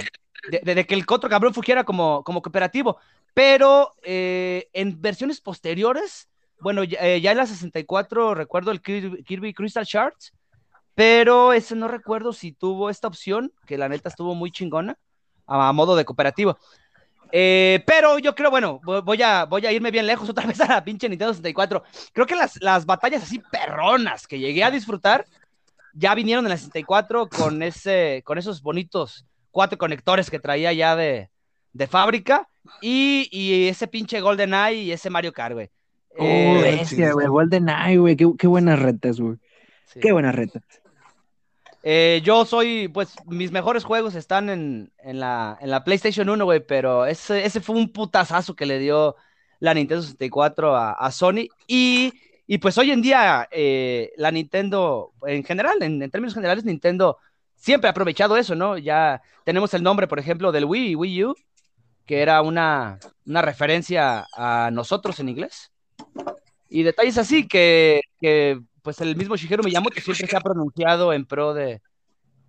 [0.51, 2.99] de, de- de que el otro cabrón fugiera como, como cooperativo,
[3.33, 6.29] pero eh, en versiones posteriores,
[6.59, 10.33] bueno, ya, eh, ya en la 64 recuerdo el Kirby, Kirby Crystal Shards,
[10.95, 14.99] pero ese no recuerdo si tuvo esta opción, que la neta estuvo muy chingona,
[15.47, 16.59] a, modo de cooperativo.
[17.35, 20.61] Eh, pero yo creo, bueno, vo- voy a, voy a irme bien lejos otra vez
[20.61, 21.83] a la pinche Nintendo 64.
[22.13, 25.25] Creo que las, las batallas así perronas que llegué a disfrutar
[25.95, 30.97] ya vinieron en la 64 con, ese, con esos bonitos cuatro conectores que traía ya
[30.97, 31.29] de,
[31.75, 32.49] de fábrica
[32.81, 35.71] y, y ese pinche Golden Eye y ese Mario Kart, güey.
[36.19, 39.37] Oh, Eh, bestia, güey, Golden Eye, güey, qué, qué buenas retas, güey.
[39.87, 40.01] sí.
[40.01, 40.63] Qué buenas retas.
[41.83, 47.49] Eh, yo soy, pues, mis mejores juegos están en, la, PlayStation 1, güey, pero ese,
[47.61, 49.17] fue un putazazo que le dio
[49.59, 51.49] la Nintendo 64 a, a Sony.
[51.67, 52.13] Y,
[52.47, 57.19] y, pues hoy en día, eh, la Nintendo, en general, en, términos generales, Nintendo
[57.57, 58.79] siempre ha aprovechado eso, ¿no?
[58.79, 61.35] Ya tenemos el nombre, por ejemplo, del Wii, Wii U,
[62.07, 65.73] que era una, referencia a nosotros en inglés.
[66.69, 68.03] Y detalles así que,
[68.83, 71.81] pues el mismo Shigeru Miyamoto siempre se ha pronunciado en pro de,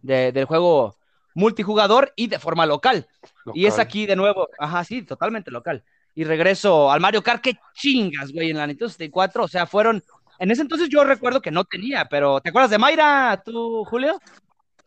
[0.02, 0.96] de- del juego
[1.36, 3.08] multijugador y de forma local.
[3.54, 5.84] Y es aquí de nuevo, ajá, sí, totalmente local.
[6.16, 10.04] Y regreso al Mario Kart, qué chingas, güey, en la Nintendo 64, o sea, fueron
[10.40, 14.20] En ese entonces yo recuerdo que no tenía, pero ¿te acuerdas de Mayra, tú, Julio?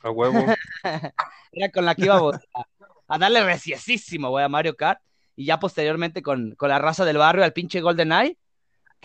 [0.03, 0.45] A huevo.
[1.53, 2.65] Era con la que íbamos a,
[3.09, 5.01] a darle reciesísimo, güey, a Mario Kart.
[5.35, 8.39] Y ya posteriormente con, con la raza del barrio al pinche Golden Eye,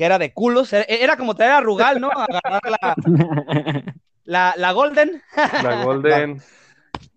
[0.01, 0.73] que era de culos.
[0.73, 2.09] Era, era como traer a Rugal, ¿no?
[2.09, 2.95] Agarrar la,
[4.23, 5.21] la, la Golden.
[5.61, 6.41] La Golden.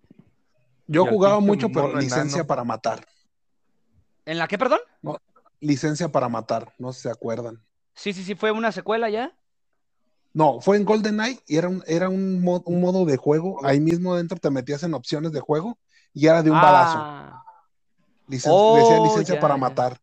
[0.85, 2.47] Yo jugaba mucho, pero licencia enano.
[2.47, 3.03] para matar.
[4.27, 4.81] ¿En la qué, perdón?
[5.59, 7.59] Licencia para matar, no se acuerdan.
[7.95, 9.35] Sí, sí, sí, fue una secuela ya.
[10.31, 13.65] No, fue en GoldenEye y era un, era un, un modo de juego.
[13.65, 15.79] Ahí mismo dentro te metías en opciones de juego
[16.13, 16.99] y era de un balazo.
[17.01, 17.43] Ah,
[18.27, 19.59] Licen- Oh, decía licencia ya, para ya.
[19.59, 19.97] matar.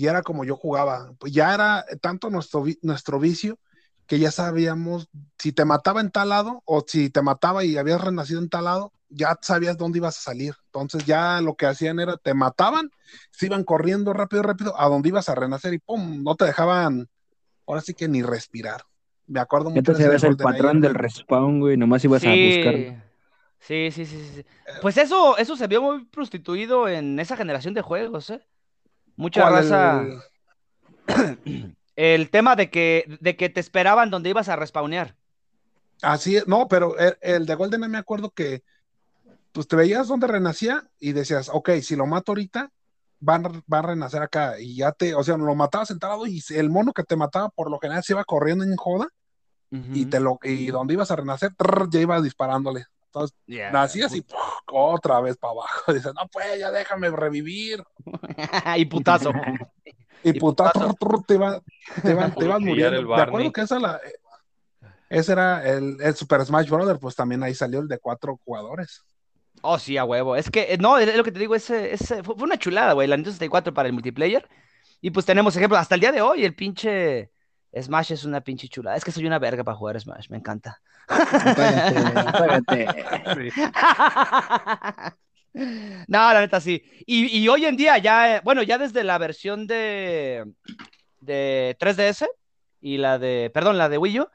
[0.00, 1.12] Y era como yo jugaba.
[1.18, 3.58] Pues ya era tanto nuestro, nuestro vicio
[4.06, 8.00] que ya sabíamos si te mataba en tal lado o si te mataba y habías
[8.00, 10.54] renacido en tal lado, ya sabías dónde ibas a salir.
[10.72, 12.90] Entonces ya lo que hacían era te mataban,
[13.30, 17.06] se iban corriendo rápido, rápido a donde ibas a renacer y pum, no te dejaban,
[17.66, 18.80] ahora sí que ni respirar.
[19.26, 21.76] Me acuerdo mucho ese sabes el patrón del respawn, güey.
[21.76, 22.74] Nomás ibas a buscar.
[23.58, 24.46] Sí, sí, sí, sí, sí.
[24.80, 28.40] Pues eso, eso se vio muy prostituido en esa generación de juegos, ¿eh?
[29.20, 29.52] Mucha ¿Cuál?
[29.52, 30.06] raza.
[31.96, 35.14] El- tema de que, de que te esperaban donde ibas a respawnear.
[36.00, 38.62] Así es, no, pero el, el de Golden me acuerdo que
[39.52, 42.70] pues te veías donde renacía y decías, ok, si lo mato ahorita,
[43.18, 44.58] van, a- va a renacer acá.
[44.58, 47.70] Y ya te, o sea, lo matabas sentado y el mono que te mataba por
[47.70, 49.08] lo general se iba corriendo en joda
[49.92, 52.86] y te lo, y donde ibas a renacer, trrr, ya iba disparándole.
[53.10, 54.38] Entonces, Ya, nacías y ¡puf!
[54.66, 55.92] otra vez para abajo.
[55.92, 57.82] Dices, no pues, ya déjame revivir.
[58.76, 59.32] y putazo.
[60.22, 60.94] Y Y puta, putazo.
[61.26, 61.60] te iban,
[62.02, 62.98] te iban, te Por muriendo.
[63.00, 64.00] el De acuerdo que esa la,
[65.08, 69.04] ese era el, el Super Smash Brother, pues también ahí salió el de cuatro jugadores.
[69.62, 70.36] Oh, sí, a huevo.
[70.36, 72.94] Es que, eh, no, es lo que te digo, ese, ese fue, fue una chulada,
[72.94, 74.48] güey, la Nintendo 64 para el multiplayer.
[75.00, 77.30] Y pues tenemos ejemplos, hasta el día de hoy, el pinche
[77.78, 78.96] Smash es una pinche chulada.
[78.96, 80.80] Es que soy una verga para jugar Smash, me encanta.
[81.08, 82.86] Apágate, apágate.
[83.52, 83.62] Sí.
[85.52, 86.82] No, la neta sí.
[87.06, 90.44] Y, y hoy en día ya, eh, bueno, ya desde la versión de,
[91.20, 92.28] de 3DS
[92.80, 94.28] y la de, perdón, la de Wii U,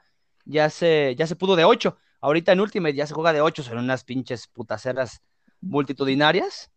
[0.44, 1.96] ya se, ya se pudo de 8.
[2.20, 5.22] Ahorita en Ultimate ya se juega de 8, son unas pinches putaceras
[5.60, 6.70] multitudinarias.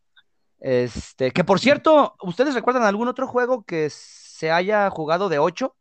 [0.59, 5.75] Este, que por cierto, ¿ustedes recuerdan algún otro juego que se haya jugado de 8?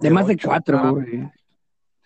[0.00, 1.30] De más de cuatro, güey.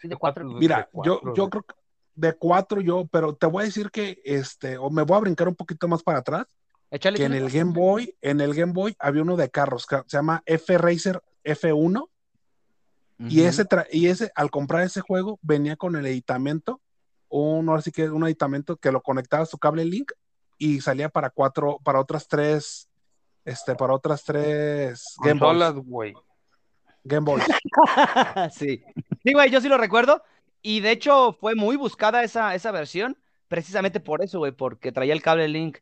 [0.00, 0.44] Sí, de 4.
[0.44, 1.74] Mira, De yo, cuatro, yo creo que
[2.16, 5.48] de cuatro yo, pero te voy a decir que este, o me voy a brincar
[5.48, 6.46] un poquito más para atrás,
[6.90, 9.96] Échale, que en el Game Boy, en el Game Boy había uno de carros, que
[10.06, 12.08] se llama F Racer F1,
[13.18, 16.80] y ese, tra- y ese, al comprar ese juego, venía con el editamento,
[17.28, 20.12] un, ahora sí que un editamento que lo conectaba a su cable link
[20.58, 22.88] y salía para cuatro, para otras tres,
[23.44, 25.40] este, para otras tres Game Boys.
[25.40, 26.14] Consolas, güey.
[27.04, 27.44] Game Boys.
[28.52, 28.82] sí.
[29.22, 30.22] Sí, güey, yo sí lo recuerdo.
[30.62, 35.12] Y de hecho fue muy buscada esa, esa versión, precisamente por eso, güey, porque traía
[35.12, 35.78] el cable link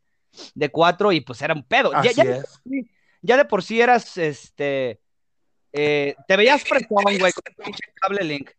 [0.53, 1.91] de 4 y pues era un pedo.
[1.91, 2.61] Ya, Así ya, es.
[3.21, 4.99] ya de por sí eras, este,
[5.71, 8.51] eh, te veías fresón, güey, con el pinche cable link.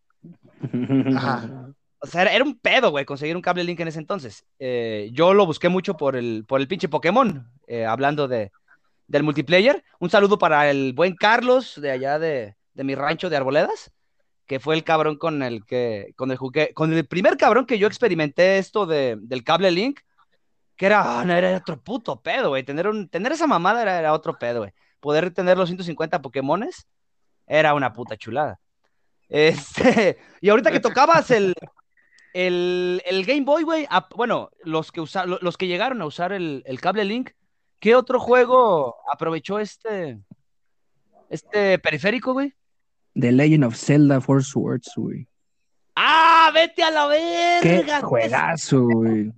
[1.14, 1.74] Ajá.
[1.98, 4.44] O sea, era, era un pedo, güey, conseguir un cable link en ese entonces.
[4.58, 8.50] Eh, yo lo busqué mucho por el, por el pinche Pokémon, eh, hablando de,
[9.06, 9.84] del multiplayer.
[9.98, 13.92] Un saludo para el buen Carlos de allá de, de mi rancho de Arboledas,
[14.46, 16.38] que fue el cabrón con el que, con el
[16.74, 20.00] con el primer cabrón que yo experimenté esto de, del cable link,
[20.76, 22.62] que era, ah, era otro puto pedo, güey.
[22.64, 24.72] Tener, tener esa mamada era, era otro pedo, güey.
[25.00, 26.86] Poder tener los 150 Pokémones
[27.46, 28.58] era una puta chulada.
[29.28, 31.54] Este, y ahorita que tocabas el,
[32.32, 33.86] el, el Game Boy, güey,
[34.16, 37.30] bueno, los que, usa- lo- los que llegaron a usar el cable Link,
[37.84, 40.18] ¿qué otro juego aprovechó este,
[41.28, 42.54] este periférico, güey?
[43.12, 45.28] The Legend of Zelda Four Swords, güey.
[45.94, 47.06] ¡Ah, vete a la
[47.60, 48.00] Qué verga!
[48.00, 49.30] juegazo, güey.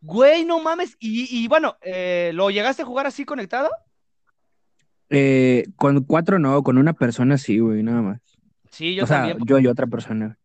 [0.00, 0.96] Güey, no mames.
[0.98, 3.68] Y, y bueno, eh, ¿lo llegaste a jugar así conectado?
[5.10, 8.20] Eh, con cuatro no, con una persona sí, güey, nada más.
[8.70, 10.38] Sí, yo o sea, yo y otra persona.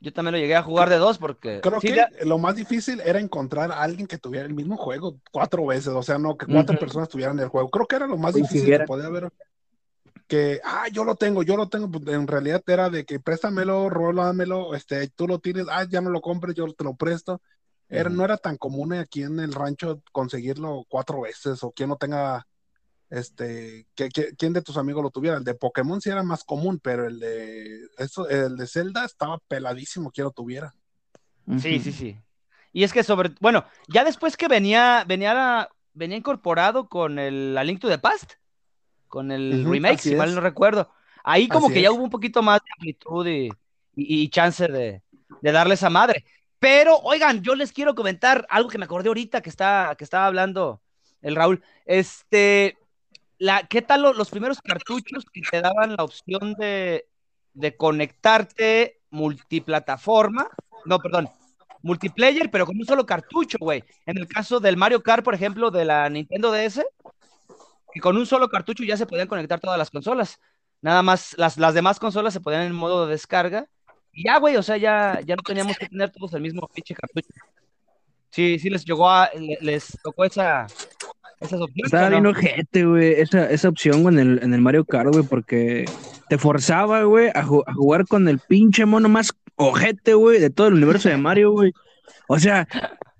[0.00, 1.60] Yo también lo llegué a jugar de dos porque...
[1.60, 4.76] Creo sí, que ya- lo más difícil era encontrar a alguien que tuviera el mismo
[4.76, 6.80] juego cuatro veces, o sea, no que cuatro Ujú.
[6.86, 7.68] personas tuvieran el juego.
[7.68, 9.30] Creo que era lo más difícil que podía haber.
[10.26, 11.90] Que, ah, yo lo tengo, yo lo tengo.
[11.90, 16.10] Pues, en realidad era de que préstamelo, rólamelo, este, tú lo tienes, ah, ya no
[16.10, 17.40] lo compres, yo te lo presto.
[17.88, 18.18] Era, Ujú.
[18.18, 22.46] No era tan común aquí en el rancho conseguirlo cuatro veces o quien no tenga,
[23.10, 25.38] este, que, que- quién de tus amigos lo tuviera.
[25.38, 29.38] El de Pokémon sí era más común, pero el de, eso, el de Zelda estaba
[29.48, 30.74] peladísimo quien lo tuviera.
[31.58, 32.18] Sí, sí, sí.
[32.72, 37.56] Y es que sobre, bueno, ya después que venía, venía, la- venía incorporado con el
[37.56, 38.34] A Link to the Past,
[39.08, 40.34] con el Ujú, remake, si mal es.
[40.34, 40.90] no recuerdo.
[41.24, 43.48] Ahí como Así que ya hubo un poquito más de amplitud y,
[43.96, 45.02] y- y chance de,
[45.42, 46.24] de darle esa madre.
[46.58, 50.26] Pero, oigan, yo les quiero comentar algo que me acordé ahorita que, está, que estaba
[50.26, 50.82] hablando
[51.22, 51.62] el Raúl.
[51.86, 52.76] Este,
[53.38, 57.06] la, ¿qué tal lo- los primeros cartuchos que te daban la opción de,
[57.54, 60.48] de conectarte multiplataforma?
[60.84, 61.28] No, perdón,
[61.82, 63.84] multiplayer, pero con un solo cartucho, güey.
[64.06, 66.84] En el caso del Mario Kart, por ejemplo, de la Nintendo DS,
[67.92, 70.38] que con un solo cartucho ya se podían conectar todas las consolas.
[70.80, 73.68] Nada más, las, las demás consolas se podían en modo de descarga.
[74.12, 76.94] Y ya, güey, o sea, ya, ya no teníamos que tener todos el mismo pinche
[76.94, 77.28] cartucho.
[78.30, 80.66] Sí, sí les llegó a, le- les tocó esa,
[81.40, 81.86] esas opciones.
[81.86, 82.30] Estaba ¿o bien no?
[82.30, 85.84] ojete, güey, esa, esa opción güey, en el, en el Mario Kart, güey, porque
[86.28, 90.50] te forzaba, güey, a, ju- a jugar con el pinche mono más ojete, güey, de
[90.50, 91.72] todo el universo de Mario, güey.
[92.28, 92.66] O sea,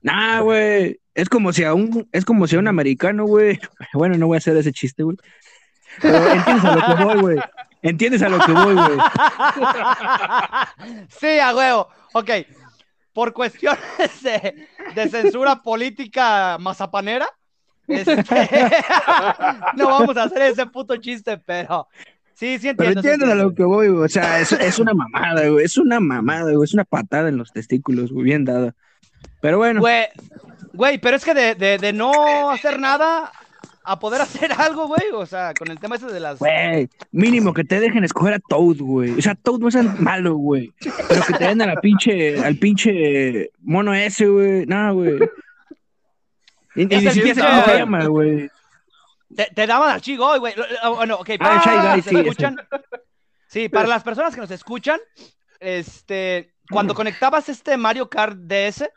[0.03, 1.01] nah, güey.
[1.15, 3.59] Es como si a un, es como si a un americano, güey.
[3.95, 5.17] Bueno, no voy a hacer ese chiste, güey.
[6.01, 7.39] Pero entiendes a lo que voy, güey.
[7.83, 8.99] Entiendes a lo que voy, güey.
[11.09, 11.89] sí, a huevo.
[12.13, 12.31] Ok.
[13.13, 17.29] Por cuestiones de, de censura política mazapanera,
[17.89, 18.17] este,
[19.77, 21.89] no vamos a hacer ese puto chiste, pero
[22.35, 23.03] sí, sí Pero entiendo.
[23.03, 24.05] sí entiendes a lo que voy, güey.
[24.05, 25.65] O sea, es, es una mamada, güey.
[25.65, 26.65] Es una mamada, güey.
[26.65, 28.25] Es una patada en los testículos, güey.
[28.25, 28.75] Bien dada.
[29.41, 29.81] Pero bueno.
[29.81, 30.07] Güey,
[30.73, 33.33] güey, pero es que de, de, de no hacer nada
[33.89, 36.39] a poder hacer algo, güey, o sea, con el tema ese de las...
[36.39, 39.13] Güey, mínimo que te dejen escoger a Toad, güey.
[39.13, 40.71] O sea, Toad no es malo, güey.
[41.09, 44.67] Pero que te den a la pinche, al pinche mono ese, güey.
[44.67, 45.19] No, güey.
[48.09, 48.51] Güey.
[49.35, 50.55] Te, te daban al chico, güey.
[50.57, 52.29] Lo- lo- Bueno, ok, para Ah, las Shy personas Guy, que sí, nos ese.
[52.31, 52.69] escuchan.
[53.49, 55.01] Sí, para las personas que nos escuchan,
[55.61, 58.89] este, cuando conectabas este Mario Kart DS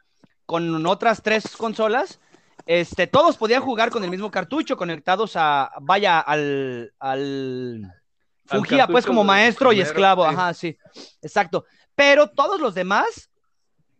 [0.45, 2.19] con otras tres consolas,
[2.65, 6.93] este, todos podían jugar con el mismo cartucho, conectados a, vaya, al,
[8.45, 10.35] Fugía, pues como maestro y esclavo, sí.
[10.35, 10.77] ajá, sí,
[11.21, 11.65] exacto.
[11.95, 13.29] Pero todos los demás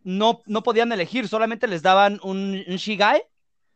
[0.04, 3.24] no, no podían elegir, solamente les daban un, un Shigai,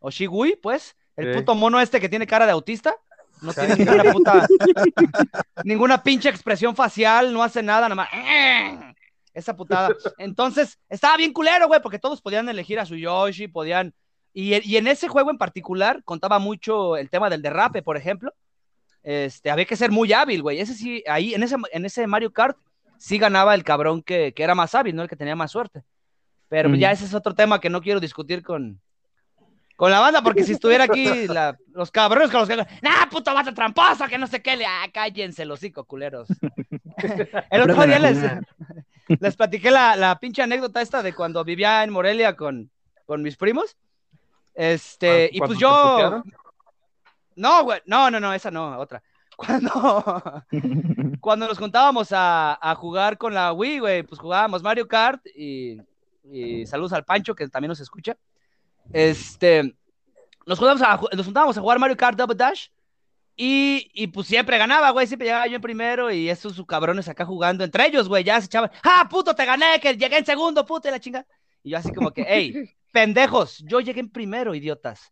[0.06, 1.40] o Shigui, pues, el Sí.
[1.40, 2.96] puto mono este que tiene cara de autista.
[3.42, 4.48] No tiene ninguna puta.
[5.64, 8.10] ninguna pinche expresión facial, no hace nada, nada más.
[9.34, 9.90] Esa putada.
[10.18, 13.94] Entonces, estaba bien culero, güey, porque todos podían elegir a su Yoshi, podían.
[14.34, 18.34] Y, y en ese juego en particular contaba mucho el tema del derrape, por ejemplo.
[19.04, 20.60] Este, había que ser muy hábil, güey.
[20.60, 22.58] Ese sí, ahí, en ese, en ese Mario Kart,
[22.98, 25.04] sí ganaba el cabrón que, que era más hábil, ¿no?
[25.04, 25.84] El que tenía más suerte.
[26.48, 26.76] Pero Mm.
[26.76, 28.80] ya ese es otro tema que no quiero discutir con,
[29.76, 32.56] con la banda, porque si estuviera aquí la- los cabrones con los que.
[32.56, 34.06] ¡Nah, puto vato tramposo!
[34.08, 34.56] Que no sé qué.
[34.56, 34.66] Le...
[34.66, 36.28] Ah, cállense los hocico, culeros.
[37.52, 38.18] El otro día les,
[39.20, 42.70] les platiqué la, la pinche anécdota esta de cuando vivía en Morelia con,
[43.06, 43.76] con mis primos.
[44.54, 46.24] Este, y ¿Cuándo pues yo.
[47.36, 49.04] No, güey, no, no, no, esa no, otra.
[49.36, 50.44] Cuando,
[51.20, 55.82] cuando nos juntábamos a, a jugar con la Wii, güey, pues jugábamos Mario Kart y,
[56.32, 58.16] y saludos al Pancho que también nos escucha.
[58.94, 59.76] Este,
[60.46, 62.68] nos juntábamos a, nos juntábamos a jugar Mario Kart Double Dash
[63.36, 67.08] y, y pues siempre ganaba, güey, siempre llegaba yo en primero y esos sus cabrones
[67.10, 70.26] acá jugando entre ellos, güey, ya se echaban, ¡ah, puto, te gané, que llegué en
[70.26, 71.26] segundo, puto, y la chinga!
[71.64, 75.12] Y yo así como que, hey, pendejos, yo llegué en primero, idiotas.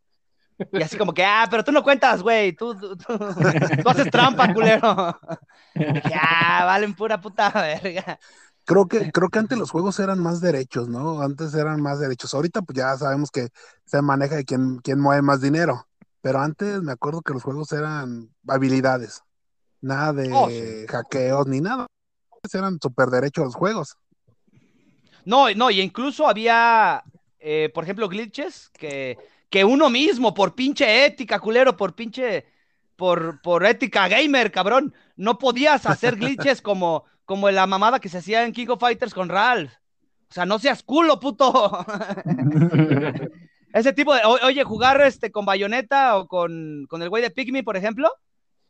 [0.72, 4.10] Y así como que, ah, pero tú no cuentas, güey, tú, tú, tú- tú haces
[4.10, 5.20] trampa, culero.
[5.76, 8.20] Y dije, ah, valen pura puta verga.
[8.66, 11.22] Creo que, creo que antes los juegos eran más derechos, ¿no?
[11.22, 12.34] Antes eran más derechos.
[12.34, 13.50] Ahorita pues ya sabemos que
[13.86, 15.88] se maneja de quién, quién mueve más dinero.
[16.22, 19.22] Pero antes me acuerdo que los juegos eran habilidades.
[19.82, 20.86] Nada de Oh, sí.
[20.88, 21.88] hackeos ni nada.
[22.54, 23.98] Eran súper derechos los juegos.
[25.26, 27.04] No, no, y incluso había,
[27.40, 29.18] eh, por ejemplo, glitches que,
[29.50, 32.46] que uno mismo, por pinche ética, culero, por pinche,
[32.96, 38.18] por, por ética gamer, cabrón, no podías hacer glitches como, como la mamada que se
[38.20, 39.72] hacía en King of Fighters con Ralph.
[40.30, 41.86] O sea, no seas culo, puto.
[43.74, 47.32] Ese tipo de, o- oye, jugar este con bayoneta o con, con el güey de
[47.32, 48.12] Pikmin, por ejemplo,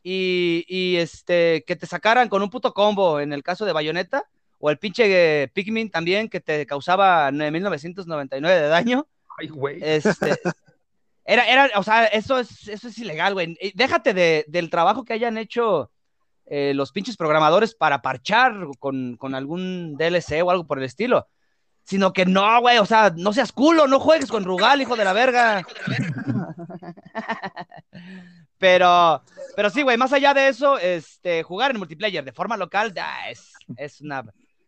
[0.02, 4.24] y, y, este, que te sacaran con un puto combo en el caso de bayoneta,
[4.58, 9.06] o el pinche eh, Pikmin también que te causaba 9.999 de daño.
[9.38, 9.78] Ay, güey.
[9.82, 10.36] Este,
[11.24, 13.58] era, era, o sea, eso es, eso es ilegal, güey.
[13.74, 15.90] Déjate de- del trabajo que hayan hecho
[16.46, 21.28] eh, los pinches programadores para parchar con, con algún DLC o algo por el estilo.
[21.82, 25.04] Sino que no, güey, o sea, no seas culo, no juegues con Rugal, hijo de
[25.04, 25.66] la verga.
[28.58, 29.22] pero,
[29.54, 33.30] pero sí, güey, más allá de eso, este, jugar en multiplayer de forma local ah,
[33.30, 34.24] es, es una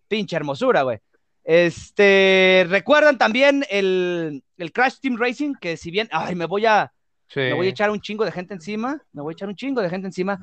[0.09, 0.99] pinche hermosura, güey.
[1.43, 6.93] Este, recuerdan también el, el Crash Team Racing, que si bien, ay, me voy a,
[7.29, 7.41] Sí.
[7.41, 9.83] Me voy a echar un chingo de gente encima, me voy a echar un chingo
[9.83, 10.41] de gente encima,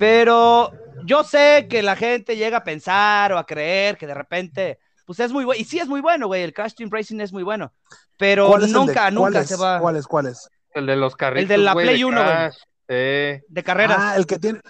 [0.00, 0.72] pero
[1.04, 5.20] yo sé que la gente llega a pensar o a creer que de repente, pues
[5.20, 7.42] es muy bueno, y sí es muy bueno, güey, el Crash Team Racing es muy
[7.42, 7.74] bueno,
[8.16, 9.48] pero ¿Cuál es el de- nunca, nunca es?
[9.48, 10.06] se va ¿Cuál es?
[10.06, 10.48] ¿Cuál es?
[10.72, 11.50] El de los carritos.
[11.50, 12.32] de la Play uno, güey.
[12.32, 12.56] Crash.
[12.88, 13.96] Sí, de carreras.
[14.00, 14.60] Ah, el que tiene.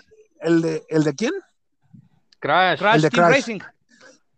[0.41, 1.33] ¿El de, ¿El de quién?
[2.41, 2.79] Crash.
[2.81, 3.37] Crash el de Team Crash.
[3.39, 3.61] Racing.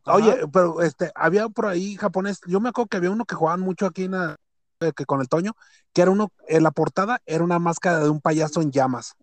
[0.04, 3.60] Oye, pero este, había por ahí japonés, yo me acuerdo que había uno que jugaban
[3.60, 4.36] mucho aquí en la-
[4.80, 5.52] eh, que con el Toño,
[5.94, 9.14] que era uno, en la portada era una máscara de un payaso en llamas.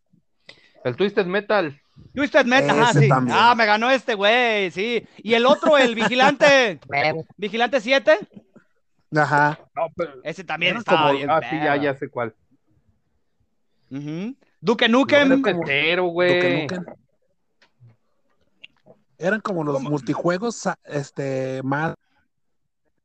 [0.83, 1.79] El Twisted Metal.
[2.15, 3.07] Twisted Metal, ajá, sí.
[3.09, 3.37] también.
[3.39, 5.05] Ah, me ganó este güey, sí.
[5.17, 6.79] Y el otro, el Vigilante.
[7.37, 8.17] Vigilante 7,
[9.15, 9.59] Ajá.
[9.75, 11.29] No, pero- ese también estaba como- bien.
[11.29, 12.33] ah, sí, ya, ya sé cuál.
[13.91, 14.35] Ujú.
[14.61, 15.41] Duke No, Nukem.
[16.11, 16.67] güey.
[19.17, 21.95] Eran como los multijuegos, sa- este, más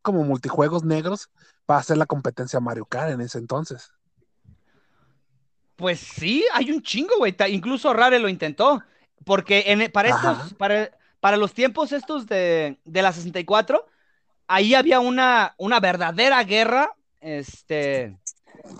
[0.03, 1.31] como multijuegos negros
[1.66, 3.93] para hacer la competencia a Mario Kart en ese entonces.
[5.77, 7.35] Pues sí, hay un chingo, güey.
[7.49, 8.83] Incluso Rare lo intentó.
[9.25, 13.87] Porque en, para estos, para, para los tiempos estos de, de la 64,
[14.47, 18.16] ahí había una, una verdadera guerra este,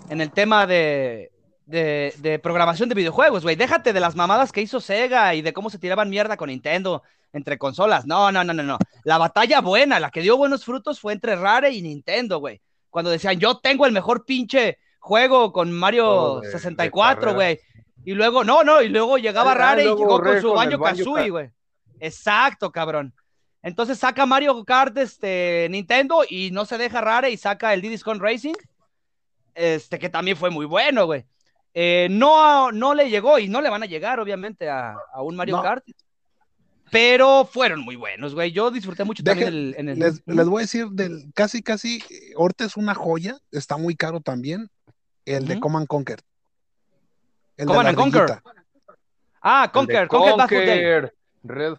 [0.09, 1.31] en el tema de,
[1.65, 3.55] de, de programación de videojuegos, güey.
[3.55, 7.03] Déjate de las mamadas que hizo Sega y de cómo se tiraban mierda con Nintendo
[7.33, 8.05] entre consolas.
[8.05, 8.77] No, no, no, no, no.
[9.03, 12.61] La batalla buena, la que dio buenos frutos fue entre Rare y Nintendo, güey.
[12.89, 17.35] Cuando decían, yo tengo el mejor pinche juego con Mario Oh, de- de 64, carreras.
[17.35, 17.59] güey.
[18.05, 20.79] Y luego, no, no, y luego llegaba Ah, Rare y llegó con su con Banjo
[20.83, 21.49] Kazooie, Ka- güey.
[21.99, 23.13] Exacto, cabrón.
[23.61, 28.03] Entonces saca Mario Kart este, Nintendo y no se deja Rare y saca el Diddy's
[28.03, 28.53] Kong Racing,
[29.55, 31.25] este, que también fue muy bueno, güey.
[31.73, 35.35] Eh, no, no le llegó y no le van a llegar, obviamente, a, a un
[35.35, 35.63] Mario No.
[35.63, 35.83] Kart.
[36.91, 38.51] Pero fueron muy buenos, güey.
[38.51, 39.99] Yo disfruté mucho Deje- también el, en el.
[39.99, 43.95] Les, les voy a decir, del casi, casi, eh, ahorita es una joya, está muy
[43.95, 44.69] caro también,
[45.25, 45.59] el de.
[45.59, 46.19] Command Conquer.
[47.57, 48.41] El de Command and Conquer.
[49.41, 50.35] Ah, El Conquer, Conquer.
[50.37, 51.15] Conquer.
[51.43, 51.77] Red.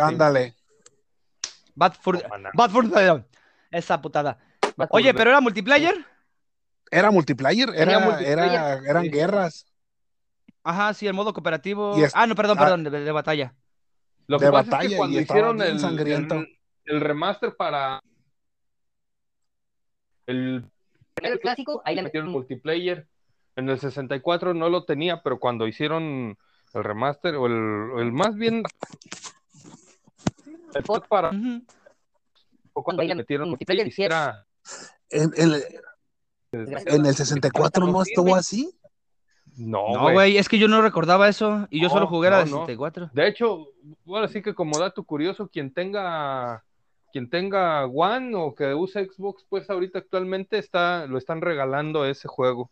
[0.00, 0.54] Ándale.
[1.74, 1.94] Bad
[2.40, 2.50] na.
[2.54, 3.24] Bad Day.
[3.70, 4.38] Esa putada.
[4.90, 6.06] Oye, pero era multiplayer.
[6.90, 8.38] Era multiplayer, era, multiplayer.
[8.38, 9.10] era, eran Sí.
[9.10, 9.66] guerras.
[10.64, 11.94] Ajá, sí, el modo cooperativo.
[12.14, 12.62] Ah, no, perdón, ah.
[12.62, 13.54] perdón, de, de batalla.
[14.26, 16.34] Lo de es batalla que cuando hicieron el, sangriento.
[16.36, 18.00] el, el remaster para
[20.26, 20.64] el
[21.22, 23.06] El clásico, ahí le metieron multiplayer,
[23.56, 26.36] en el 64 no lo tenía, pero cuando hicieron
[26.72, 28.62] el remaster, o el, el más bien
[30.74, 31.38] el port para fue
[32.82, 35.06] cuando Cuando le le metieron multiplayer, multiplayer, sí.
[35.10, 35.62] En, en-
[36.52, 38.70] en el 64 no estuvo así.
[39.56, 40.36] No, No, güey.
[40.36, 42.50] es que yo no recordaba eso y yo No, solo jugué la no, no.
[42.66, 43.10] 64.
[43.12, 43.68] De hecho,
[44.04, 46.64] bueno, sí que como dato curioso, quien tenga
[47.12, 52.28] quien tenga One o que use Xbox, pues ahorita actualmente está lo están regalando ese
[52.28, 52.70] juego.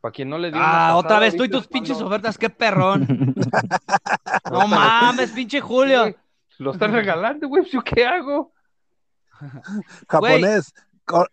[0.00, 2.08] Para quien no le dio Ah, pasada, otra vez tú y tus es pinches cuando-
[2.08, 3.34] ofertas, qué perrón.
[4.50, 6.14] No mames, pinche Julio.
[6.58, 8.52] Lo están regalando, güey, ¿yo qué hago?
[10.08, 10.72] Japonés.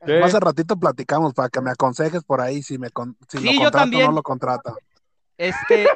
[0.05, 0.13] Sí.
[0.23, 3.51] Hace ratito platicamos para que me aconsejes por ahí si me con- si Sí, lo
[3.51, 4.03] yo contrato también.
[4.03, 4.77] o no lo contrato.
[5.37, 5.87] Este,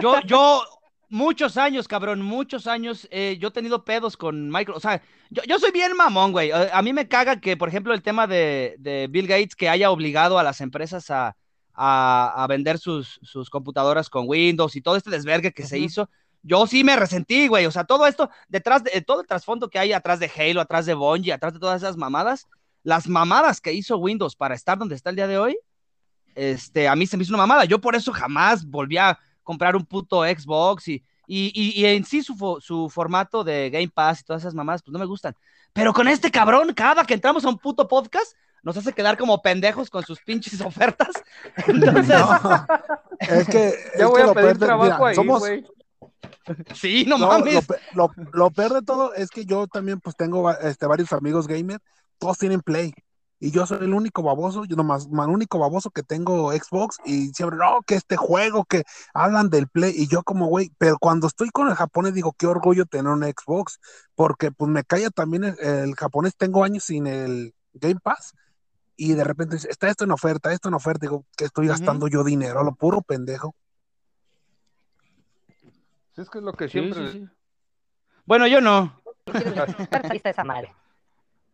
[0.00, 0.62] yo, yo,
[1.08, 5.42] muchos años, cabrón, muchos años, eh, yo he tenido pedos con Micro, o sea, yo,
[5.44, 6.50] yo soy bien mamón, güey.
[6.50, 9.68] A, a mí me caga que, por ejemplo, el tema de, de Bill Gates que
[9.68, 11.36] haya obligado a las empresas a,
[11.74, 16.10] a, a vender sus, sus computadoras con Windows y todo este desvergue que se hizo.
[16.42, 17.66] Yo sí me resentí, güey.
[17.66, 20.86] O sea, todo esto, detrás de todo el trasfondo que hay atrás de Halo, atrás
[20.86, 22.46] de Bungie, atrás de todas esas mamadas,
[22.82, 25.58] las mamadas que hizo Windows para estar donde está el día de hoy,
[26.34, 27.64] este, a mí se me hizo una mamada.
[27.64, 32.04] Yo por eso jamás volví a comprar un puto Xbox y, y, y, y en
[32.04, 35.34] sí su, su formato de Game Pass y todas esas mamadas, pues no me gustan.
[35.72, 39.40] Pero con este cabrón, cada que entramos a un puto podcast, nos hace quedar como
[39.40, 41.08] pendejos con sus pinches ofertas.
[41.66, 42.66] Entonces, No,
[43.20, 45.64] es que, es Ya voy que a lo pedir trabajo mira, ahí, somos, güey.
[46.74, 47.66] sí, no, no, mames.
[47.94, 51.46] lo, lo- lo peor de todo es que yo también pues tengo este, varios amigos
[51.46, 51.80] gamer,
[52.18, 52.92] todos tienen Play.
[53.40, 57.28] Y yo soy el único baboso, yo nomás, el único baboso que tengo Xbox y
[57.28, 58.82] siempre, no, que este juego, que
[59.14, 62.48] hablan del Play, y yo como, güey, pero cuando estoy con el japonés digo, qué
[62.48, 63.78] orgullo tener un Xbox,
[64.16, 68.34] porque pues me calla también el, el japonés, tengo años sin el Game Pass,
[68.96, 72.08] y de repente dice, está esto en oferta, esto en oferta, digo, que estoy gastando
[72.08, 73.54] yo dinero, a lo puro pendejo.
[76.16, 77.12] Sí, es que es lo que siempre.
[77.12, 77.28] sí, sí.
[78.26, 79.00] Bueno, yo no.
[80.24, 80.74] Esa madre.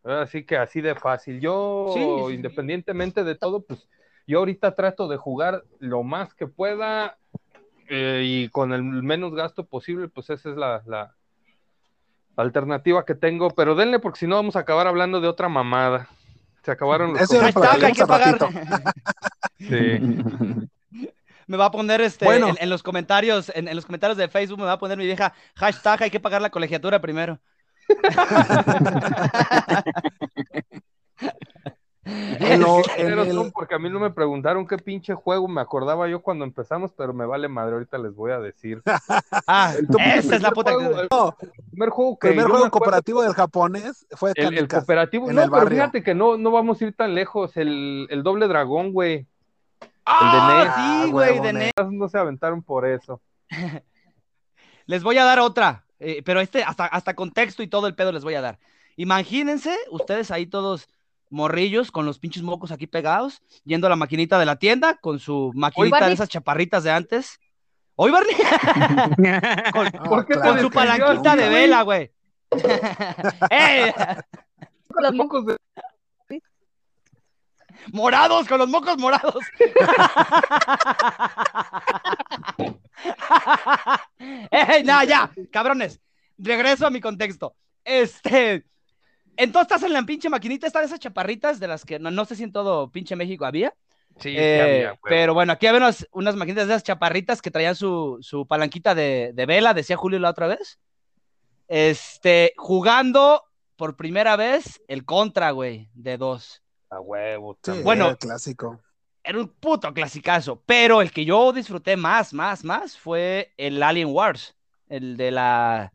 [0.04, 1.40] Así que así de fácil.
[1.40, 2.34] Yo, Sí, sí, sí.
[2.34, 3.88] independientemente de todo, pues
[4.26, 7.16] yo ahorita trato de jugar lo más que pueda
[7.88, 11.14] eh, y con el menos gasto posible, pues esa es la, la
[12.36, 13.50] alternativa que tengo.
[13.50, 16.08] Pero denle, porque si no vamos a acabar hablando de otra mamada.
[16.62, 18.38] Se acabaron los está, que hay que pagar.
[19.58, 19.98] Sí.
[21.46, 22.48] Me va a poner este Bueno.
[22.48, 25.04] en, en los comentarios, en, en los comentarios de Facebook me va a poner mi
[25.04, 27.38] vieja hashtag hay que pagar la colegiatura primero.
[32.06, 35.48] En lo- en Pero el- son porque a mí no me preguntaron qué pinche juego
[35.48, 38.82] me acordaba yo cuando empezamos, pero me vale madre, ahorita les voy a decir.
[39.46, 41.00] Ah, tu esa es la primer puta juego, que...
[41.00, 41.36] el no,
[41.70, 45.42] primer juego que primer juego acuerdo- cooperativo del japonés fue el, el cooperativo, en no,
[45.44, 48.92] el pero fíjate que no, no vamos a ir tan lejos, el, el doble dragón,
[48.92, 49.26] güey.
[50.06, 50.74] ¡Ah, NES.
[51.06, 51.72] sí, güey, huevo, de NES.
[51.76, 51.90] NES.
[51.92, 53.22] No se aventaron por eso.
[54.86, 58.12] Les voy a dar otra, eh, pero este hasta, hasta contexto y todo el pedo
[58.12, 58.58] les voy a dar.
[58.96, 60.88] Imagínense ustedes ahí todos
[61.30, 65.18] morrillos con los pinches mocos aquí pegados, yendo a la maquinita de la tienda con
[65.18, 67.38] su maquinita de esas chaparritas de antes.
[67.96, 68.34] Hoy Barney,
[69.72, 72.10] con, Ah, ¿Por qué te claro con su palanquita de vela, güey.
[73.50, 73.92] ¡Ey!
[74.88, 75.42] Con los mocos.
[75.42, 75.56] Mocos de-
[77.92, 79.44] Morados, con los mocos morados.
[84.50, 85.30] ¡Ey, ya!
[85.50, 86.00] Cabrones,
[86.38, 87.54] regreso a mi contexto.
[87.84, 88.64] Este.
[89.36, 92.24] Entonces estás en la pinche maquinita, esta de esas chaparritas de las que no, no
[92.24, 93.74] sé si en todo pinche México había.
[94.16, 97.50] Sí, sí Eh, había, pero bueno, aquí había unas, unas maquinitas de esas chaparritas que
[97.50, 100.78] traían su, su palanquita de, de vela, decía Julio la otra vez.
[101.66, 103.42] Este, jugando
[103.76, 106.62] por primera vez el contra, güey, de dos.
[106.94, 107.54] A huevo.
[107.54, 107.84] Sí, también.
[107.84, 108.06] Bueno.
[108.06, 108.80] era clásico.
[109.22, 114.08] Era un puto clasicazo, pero el que yo disfruté más, más, más fue el Alien
[114.08, 114.54] Wars,
[114.88, 115.94] el de la,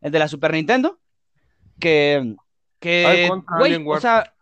[0.00, 0.98] el de la Super Nintendo,
[1.78, 2.36] que,
[2.78, 3.28] que,
[3.58, 4.32] güey, Alien o sea,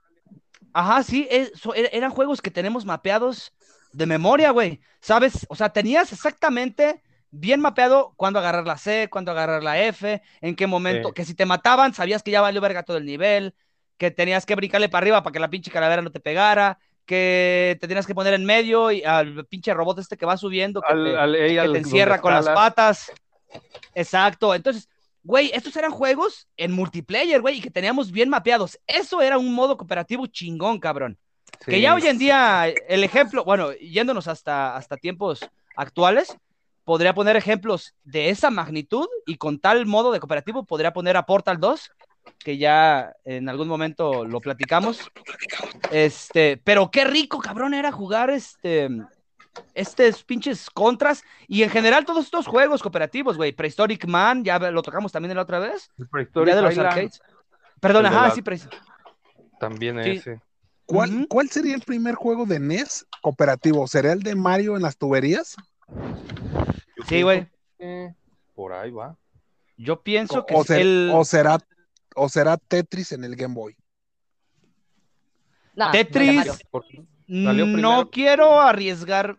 [0.72, 3.52] ajá, sí, es- so- er- eran juegos que tenemos mapeados
[3.92, 5.44] de memoria, güey, ¿sabes?
[5.48, 10.54] O sea, tenías exactamente bien mapeado cuándo agarrar la C, cuándo agarrar la F, en
[10.54, 11.14] qué momento, Sí.
[11.14, 13.54] que si te mataban, sabías que ya valió verga todo el nivel,
[13.98, 17.76] que tenías que brincarle para arriba para que la pinche calavera no te pegara, que
[17.80, 20.92] te tenías que poner en medio y al pinche robot este que va subiendo, que
[20.92, 23.12] Al- te, al- ey, que al- te encierra con las patas.
[23.94, 24.54] Exacto.
[24.54, 24.88] Entonces,
[25.22, 28.78] güey, estos eran juegos en multiplayer, güey, y que teníamos bien mapeados.
[28.86, 31.18] Eso era un modo cooperativo chingón, cabrón.
[31.66, 35.40] Que ya hoy en día, el ejemplo, bueno, yéndonos hasta, hasta tiempos
[35.76, 36.36] actuales,
[36.84, 41.26] podría poner ejemplos de esa magnitud y con tal modo de cooperativo podría poner a
[41.26, 41.90] Portal 2,
[42.38, 45.10] que ya en algún momento lo platicamos.
[45.90, 48.88] Este, pero qué rico, cabrón, era jugar este,
[49.74, 53.52] estos pinches contras y en general todos estos juegos cooperativos, güey.
[53.52, 55.90] Prehistoric Man, ya lo tocamos también la otra vez.
[56.10, 57.20] Prehistoric Ya de los Island arcades.
[57.80, 58.42] Perdón, ajá, la- sí,
[59.60, 60.10] También Sí.
[60.10, 60.40] ese.
[60.86, 61.26] ¿Cuál.
[61.28, 63.86] ¿Cuál sería el primer juego de NES cooperativo?
[63.86, 65.54] ¿Sería el de Mario en las tuberías?
[65.86, 67.46] Yo Sí, güey.
[67.78, 68.14] que
[68.54, 69.16] Por ahí va.
[69.76, 71.58] Yo pienso que O, es ser- el o será,
[72.18, 73.76] ¿O será Tetris en el Game Boy?
[75.74, 76.46] No, Tetris.
[77.26, 79.38] no, quiero arriesgar.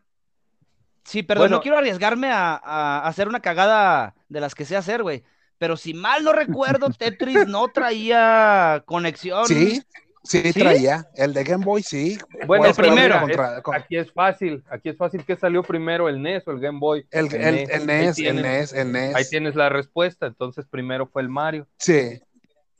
[1.03, 1.55] Sí, perdón, Bueno.
[1.57, 5.23] no quiero arriesgarme a, a hacer una cagada de las que sé hacer, güey.
[5.57, 9.45] Pero si mal no recuerdo, Tetris no traía conexión.
[9.47, 9.81] Sí,
[10.23, 10.59] sí, ¿Sí?
[10.59, 11.07] traía.
[11.15, 12.17] El de Game Boy, sí.
[12.45, 13.19] Bueno, El primero.
[13.19, 15.25] contra- es- con- aquí es fácil, aquí es fácil.
[15.25, 17.05] ¿Qué salió primero, el NES o el Game Boy?
[17.11, 19.15] el, el, el Ahí NES, el tienes- NES, el NES.
[19.15, 20.27] Ahí tienes la respuesta.
[20.27, 21.67] Entonces primero fue el Mario.
[21.79, 22.21] Sí.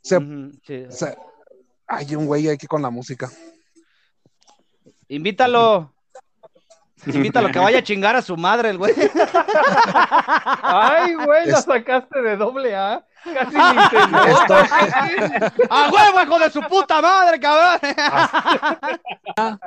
[0.10, 0.86] Se, Ujú, sí.
[0.89, 1.18] se-
[1.88, 3.30] hay un güey aquí con la música.
[5.07, 5.93] Invítalo.
[7.05, 8.93] Invítalo que vaya a chingar a su madre, el güey.
[10.64, 13.05] Ay, güey, la Es- sacaste de doble A.
[13.24, 13.62] Casi ni.
[14.34, 14.68] Estoy-
[15.70, 17.80] ¡A huevo, hijo de su puta madre, cabrón!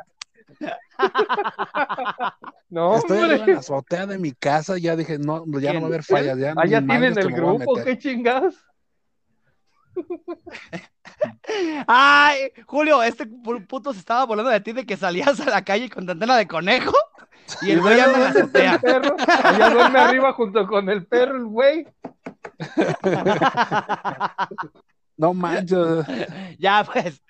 [2.71, 5.89] No, Estoy en la azotea de mi casa, ya dije, no, ya no va a
[5.89, 6.39] haber fallas.
[6.39, 8.55] Ya, Ah, tienen el grupo, qué chingados.
[11.87, 15.63] Ay, Julio, este pu- puto se estaba volando de ti de que salías a la
[15.65, 16.95] calle con tu antena de conejo
[17.63, 18.73] y el güey anda en la azotea.
[18.75, 21.87] El perro, allá duerme arriba junto con el perro, el güey.
[25.17, 25.79] No manches.
[26.59, 27.23] ya, pues.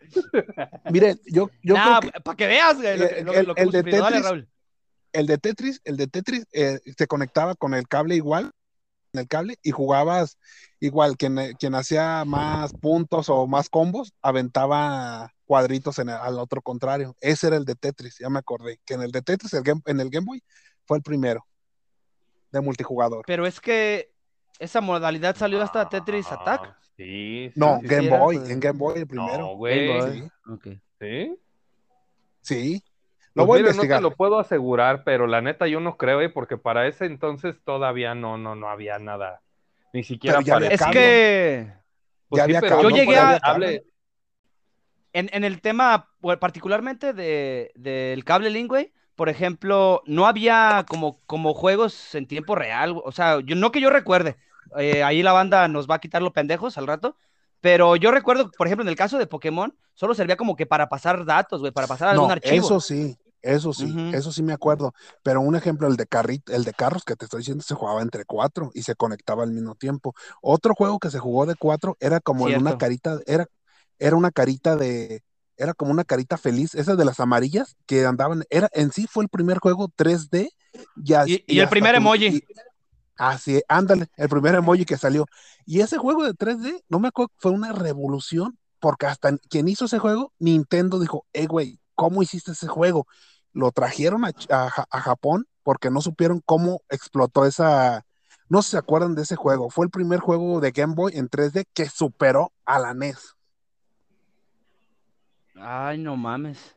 [0.90, 3.70] Miren, yo, yo creo que para que veas güey, lo, lo- el- lo que el
[3.70, 3.82] de.
[3.82, 4.48] Dale, Tetris- Raúl.
[5.12, 8.52] el de Tetris, el de Tetris eh, se conectaba con el cable igual,
[9.12, 10.38] en el cable, y jugabas
[10.80, 16.38] igual, quien, eh, quien hacía más puntos o más combos, aventaba cuadritos en el- al
[16.38, 17.14] otro contrario.
[17.20, 19.82] Ese era el de Tetris, ya me acordé, que en el de Tetris, el Game-
[19.86, 20.42] en el Game Boy,
[20.86, 21.46] fue el primero
[22.50, 23.24] de multijugador.
[23.26, 24.12] Pero es que
[24.58, 26.76] esa modalidad salió hasta Tetris Ah, Attack.
[26.96, 28.50] Sí, sí, No, sí, Game sí, era, Boy, pues.
[28.50, 29.38] en Game Boy el primero.
[29.38, 29.86] No, güey.
[29.86, 30.20] Game Boy.
[30.22, 30.66] Sí, Ok.
[31.00, 31.38] ¿Sí?
[32.42, 32.84] sí.
[33.34, 34.02] Lo Pues voy a mira, investigar.
[34.02, 36.28] No te lo puedo asegurar, pero la neta yo no creo, ¿eh?
[36.28, 39.40] porque para ese entonces todavía no, no, no había nada.
[39.92, 41.72] Ni siquiera había Es que
[42.28, 43.40] Pues Ya sí, había pero cable, Yo llegué a-
[45.12, 46.08] en, en el tema,
[46.40, 52.54] particularmente de, del cable link, güey, por ejemplo, no había como, como juegos en tiempo
[52.54, 52.94] real.
[53.04, 54.36] O sea, yo, no que yo recuerde.
[54.78, 57.16] eh, ahí la banda nos va a quitar los pendejos al rato.
[57.60, 60.88] Pero yo recuerdo, por ejemplo, en el caso de Pokémon, solo servía como que para
[60.88, 62.66] pasar datos, güey, para pasar algún No, archivo.
[62.68, 64.94] eso sí, eso sí, eso sí me acuerdo.
[65.22, 68.02] Pero un ejemplo, el de carrit, el de carros que te estoy diciendo, se jugaba
[68.02, 70.14] entre cuatro y se conectaba al mismo tiempo.
[70.40, 73.46] Otro juego que se jugó de cuatro era como en una carita, era,
[73.98, 75.22] era una carita de,
[75.56, 79.24] era como una carita feliz, esas de las amarillas que andaban, era, en sí fue
[79.24, 80.50] el primer juego 3D.
[80.96, 82.36] Ya, Y- y el primer emoji.
[82.36, 82.44] y-
[83.16, 85.26] Así, ándale, el primer emoji que salió.
[85.66, 89.84] Y ese juego de 3D, no me acuerdo, fue una revolución, porque hasta quien hizo
[89.84, 93.06] ese juego, Nintendo dijo, eh, güey, ¿cómo hiciste ese juego?
[93.52, 98.04] Lo trajeron a, a Ja- a Japón porque no supieron cómo explotó esa,
[98.48, 101.66] no se acuerdan de ese juego, fue el primer juego de Game Boy en 3D
[101.72, 103.36] que superó a la NES.
[105.54, 106.76] Ay, no mames.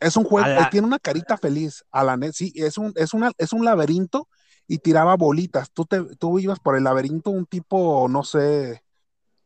[0.00, 3.14] Es un juego, la- tiene una carita feliz a la NES, sí, es un, es
[3.14, 4.28] una, es un laberinto
[4.66, 5.70] y tiraba bolitas.
[5.70, 8.82] Tú te, tú ibas por el laberinto, un tipo, no sé,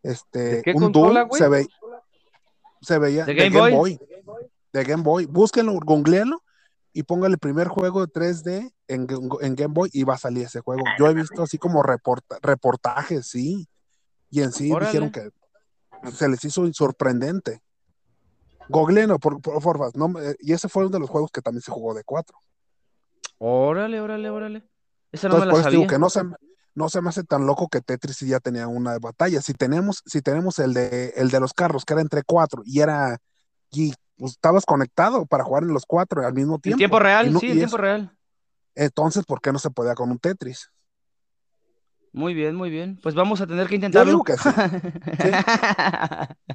[0.02, 1.68] este, ¿De qué un consola, se, ve,
[2.80, 4.00] se veía ¿De Game Boy?
[4.78, 5.26] De Game Boy.
[5.26, 6.42] Búsquenlo, googleelo
[6.92, 10.18] y póngale el primer juego de 3D en, Ga- en Game Boy y va a
[10.18, 10.82] salir ese juego.
[10.98, 13.68] Yo he visto así como reporta- reportajes, sí,
[14.30, 14.86] y en sí Órale.
[14.86, 15.30] dijeron que
[16.12, 17.60] se les hizo sorprendente.
[18.68, 21.94] Googleenlo, por, por, no y ese fue uno de los juegos que también se jugó
[21.94, 22.36] de 4.
[23.38, 24.68] Órale, órale, órale.
[25.12, 25.86] Esa no Entonces, me por la digo sabía.
[25.88, 26.22] que no se,
[26.74, 29.40] no se me hace tan loco que Tetris ya tenía una batalla.
[29.40, 32.80] Si tenemos, si tenemos el de, el de los carros, que era entre cuatro, y
[32.80, 33.18] era,
[33.70, 36.78] y pues, estabas conectado para jugar en los cuatro al mismo En tiempo.
[36.78, 38.14] tiempo real, no- sí, en tiempo real.
[38.74, 40.70] Entonces, ¿por qué no se podía con un Tetris?
[42.12, 42.98] Muy bien, muy bien.
[43.02, 44.10] Pues vamos a tener que Yo intentarlo.
[44.10, 44.48] digo que sí.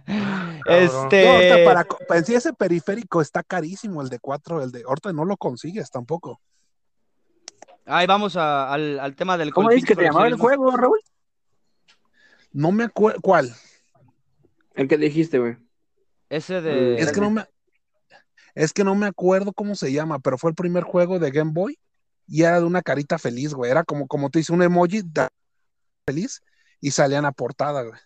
[0.65, 1.25] este.
[1.25, 4.71] No, ahorita para, co- para en sí ese periférico está carísimo, el de cuatro, el
[4.71, 6.41] de ahorita no lo consigues tampoco.
[7.85, 10.99] Ahí vamos a- al, al tema del ¿Cómo dices que te llamaba el juego, Raúl?
[12.51, 13.53] No me acuerdo cuál.
[14.75, 15.57] El que dijiste, güey.
[16.29, 16.99] Ese de.
[16.99, 17.45] Es que no me
[18.55, 21.51] es que no me acuerdo cómo se llama, pero fue el primer juego de Game
[21.53, 21.77] Boy
[22.27, 23.71] y era de una carita feliz, güey.
[23.71, 25.27] Era como, como te dice, un emoji de-
[26.05, 26.41] feliz
[26.79, 27.99] y salía en la portada, güey.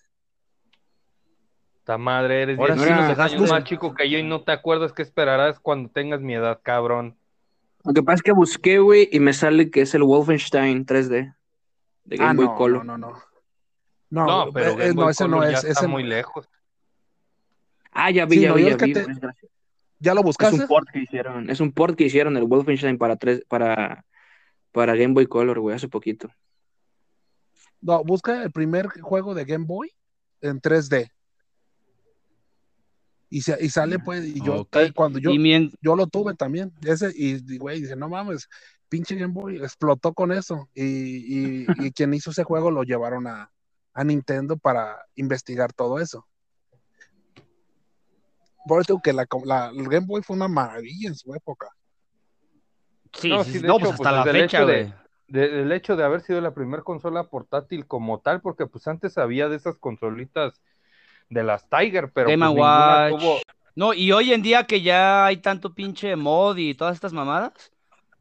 [1.84, 4.52] Ta madre, eres Ahora 10 sí nos años más chico que yo y no te
[4.52, 7.18] acuerdas qué esperarás cuando tengas mi edad, cabrón.
[7.86, 11.34] Lo que pasa es que busqué, güey, y me sale que es el Wolfenstein 3D
[12.04, 12.86] de Game Ah, Boy no, Color.
[12.86, 13.18] no, no, no.
[14.10, 16.04] No, No, pero eh, Game no, Boy ese Color no ya es, está ese muy
[16.04, 16.50] no- lejos.
[17.91, 18.93] Ah, ya vi, Sí, ya no, vi, ya vi.
[18.93, 19.06] te-.
[20.00, 20.62] ¿Ya lo Es buscaste?
[20.62, 24.06] un port que hicieron, es un port que hicieron el Wolfenstein para tres, para,
[24.72, 26.30] para Game Boy Color, güey, hace poquito.
[27.82, 29.91] No, busca el primer juego de Game Boy
[30.41, 31.10] en 3D.
[33.30, 35.32] Y, se- y sale, pues, y yo, cuando yo,
[35.82, 38.48] yo lo tuve también, ese, y, y, güey, dice, no mames,
[38.88, 43.28] pinche Game Boy explotó con eso, y, y, y quien hizo ese juego lo llevaron
[43.28, 43.52] a,
[43.93, 46.26] a Nintendo para investigar todo eso.
[48.68, 51.68] Por eso que la, la- el Game Boy fue una maravilla en su época.
[53.13, 54.93] Sí, No, sí, de no, hecho, pues hasta pues, la fecha, hecho de- güey.
[55.30, 59.18] De- el hecho de haber sido la primera consola portátil como tal, porque pues antes
[59.18, 60.61] había de esas consolitas
[61.30, 63.11] de las Tiger, pero pues, Watch.
[63.22, 63.41] tuvo-
[63.76, 67.72] No, y hoy en día que ya hay tanto pinche mod y todas estas mamadas,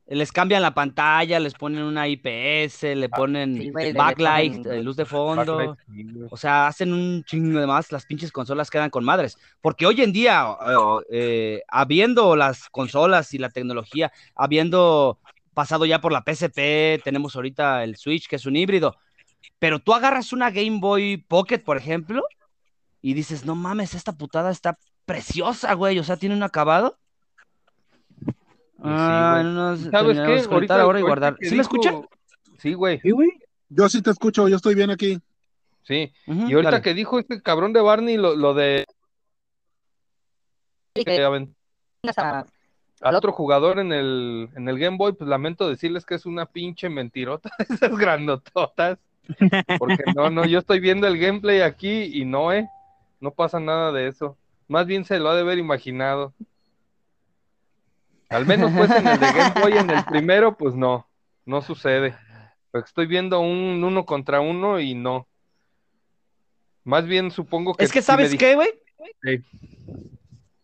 [0.09, 4.57] les cambian la pantalla, les ponen una IPS, le ponen sí, güey, le- le backlight,
[4.63, 5.57] ponen eh, luz de fondo.
[5.57, 6.29] backlight, sí, güey.
[6.31, 9.37] O sea, hacen un chingo de más, las pinches consolas quedan con madres.
[9.61, 10.77] Porque hoy en día, eh,
[11.11, 15.19] eh, habiendo las consolas y la tecnología, habiendo
[15.55, 18.97] pasado ya por la PSP, tenemos ahorita el Switch, que es un híbrido.
[19.59, 22.23] Pero tú agarras una Game Boy Pocket, por ejemplo,
[23.03, 25.99] y dices, no mames, esta putada está preciosa, güey.
[25.99, 26.99] O sea, tiene un acabado.
[28.83, 29.55] Ah, güey.
[29.55, 32.07] no, ¿Sí me dijo- escuchan?
[32.59, 33.31] Sí, güey, Sí, güey.
[33.69, 35.19] Yo sí te escucho, yo estoy bien aquí.
[35.83, 36.13] sí.
[36.27, 36.83] Y ahorita dale.
[36.83, 38.85] que dijo este cabrón de Barney lo, lo de
[40.95, 41.21] Sí, que
[43.03, 46.47] al otro jugador en el, en el Game Boy, pues lamento decirles que es una
[46.47, 48.99] pinche mentirota esas grandototas.
[49.79, 52.69] Porque no, no, yo estoy viendo el gameplay aquí y no, eh,
[53.21, 54.39] no pasa nada de eso.
[54.69, 56.33] Más bien se lo ha de haber imaginado.
[58.29, 61.09] Al menos pues en el de Game Boy, en el primero, pues no,
[61.45, 62.17] no sucede.
[62.71, 65.29] Pero estoy viendo un uno contra uno y no.
[66.85, 67.85] Más bien supongo que...
[67.85, 68.69] Es que, ¿sabes qué, güey?
[69.23, 69.45] Sí.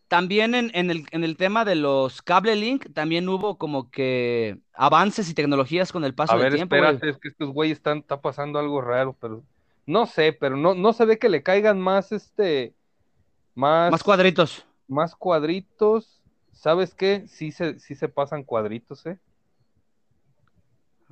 [0.07, 4.59] También en, en el, en el tema de los cable link, también hubo como que
[4.73, 7.97] avances y tecnologías con el paso A del tiempo, espérate, es que estos güeyes están,
[7.97, 9.43] está pasando algo raro, pero
[9.87, 12.75] no sé, pero no, no se ve que le caigan más este,
[13.55, 14.65] más, Más cuadritos.
[14.87, 16.21] más cuadritos
[16.53, 17.27] ¿Sabes qué?
[17.27, 19.19] Sí se, sí se pasan cuadritos, ¿eh?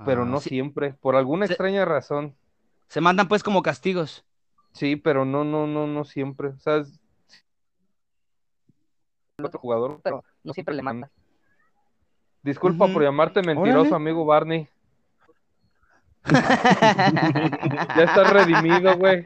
[0.05, 2.35] Pero Ah, no sí, siempre, por alguna Se- extraña razón.
[2.87, 4.23] Se mandan pues como castigos.
[4.73, 6.49] Sí, pero no, no, no, no siempre.
[6.49, 6.99] O sea, es-
[9.37, 9.99] el otro jugador.
[10.03, 11.11] pero no siempre le mata.
[12.43, 13.95] Disculpa por llamarte mentiroso, Órale.
[13.95, 14.67] amigo Barney.
[17.97, 19.23] Ya estás redimido, güey.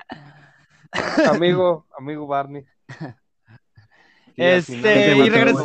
[1.30, 2.66] Amigo, amigo Barney.
[4.38, 5.56] Este, y regres-.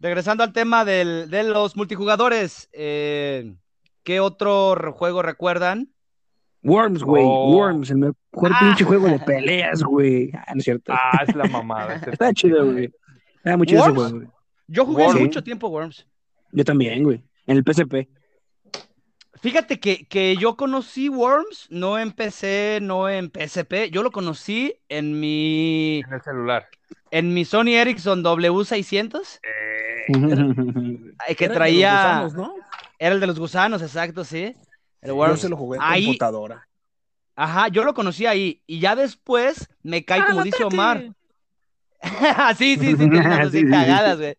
[0.00, 3.54] Regresando al tema del- de los multijugadores, eh,
[4.02, 5.92] ¿qué otro juego recuerdan?
[6.64, 7.22] Worms, güey.
[7.26, 7.52] Oh.
[7.56, 8.58] Worms, el mejor Ah.
[8.60, 10.30] pinche juego de peleas, güey.
[10.34, 10.92] Ah, no es cierto.
[10.92, 11.94] Ah, es la mamada.
[12.18, 12.90] Está chido, güey.
[13.36, 14.02] Está muy chido ese ¿Worms?
[14.10, 14.28] juego, güey.
[14.68, 15.20] Yo jugué Worms.
[15.20, 16.06] mucho tiempo Worms.
[16.52, 17.22] Yo también, güey.
[17.46, 18.08] En el PSP.
[19.40, 24.74] Fíjate que, que yo conocí Worms, no en PC, no en PSP, yo lo conocí
[24.88, 26.68] en mi, en el celular.
[27.10, 32.54] En mi Sony Ericsson W600, eh, que Era de traía, los gusanos, ¿no?
[32.98, 34.54] era el de los gusanos, exacto, sí.
[35.00, 36.68] El Yo se lo jugué en Ahí- computadora.
[37.34, 41.02] Ajá, yo lo conocí ahí, y ya después me cae como dice Omar.
[42.58, 43.20] sí, sí, sí, tiene
[43.70, 44.36] cagadas, güey.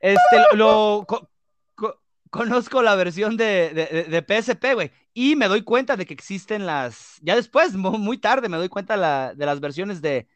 [0.00, 0.56] Este, lo,
[0.98, 1.30] lo- co-
[1.74, 2.00] co-
[2.30, 6.66] conozco la versión de, de, de- PSP, güey, y me doy cuenta de que existen
[6.66, 10.26] las, ya después, mu- muy tarde, me doy cuenta la- de las versiones de,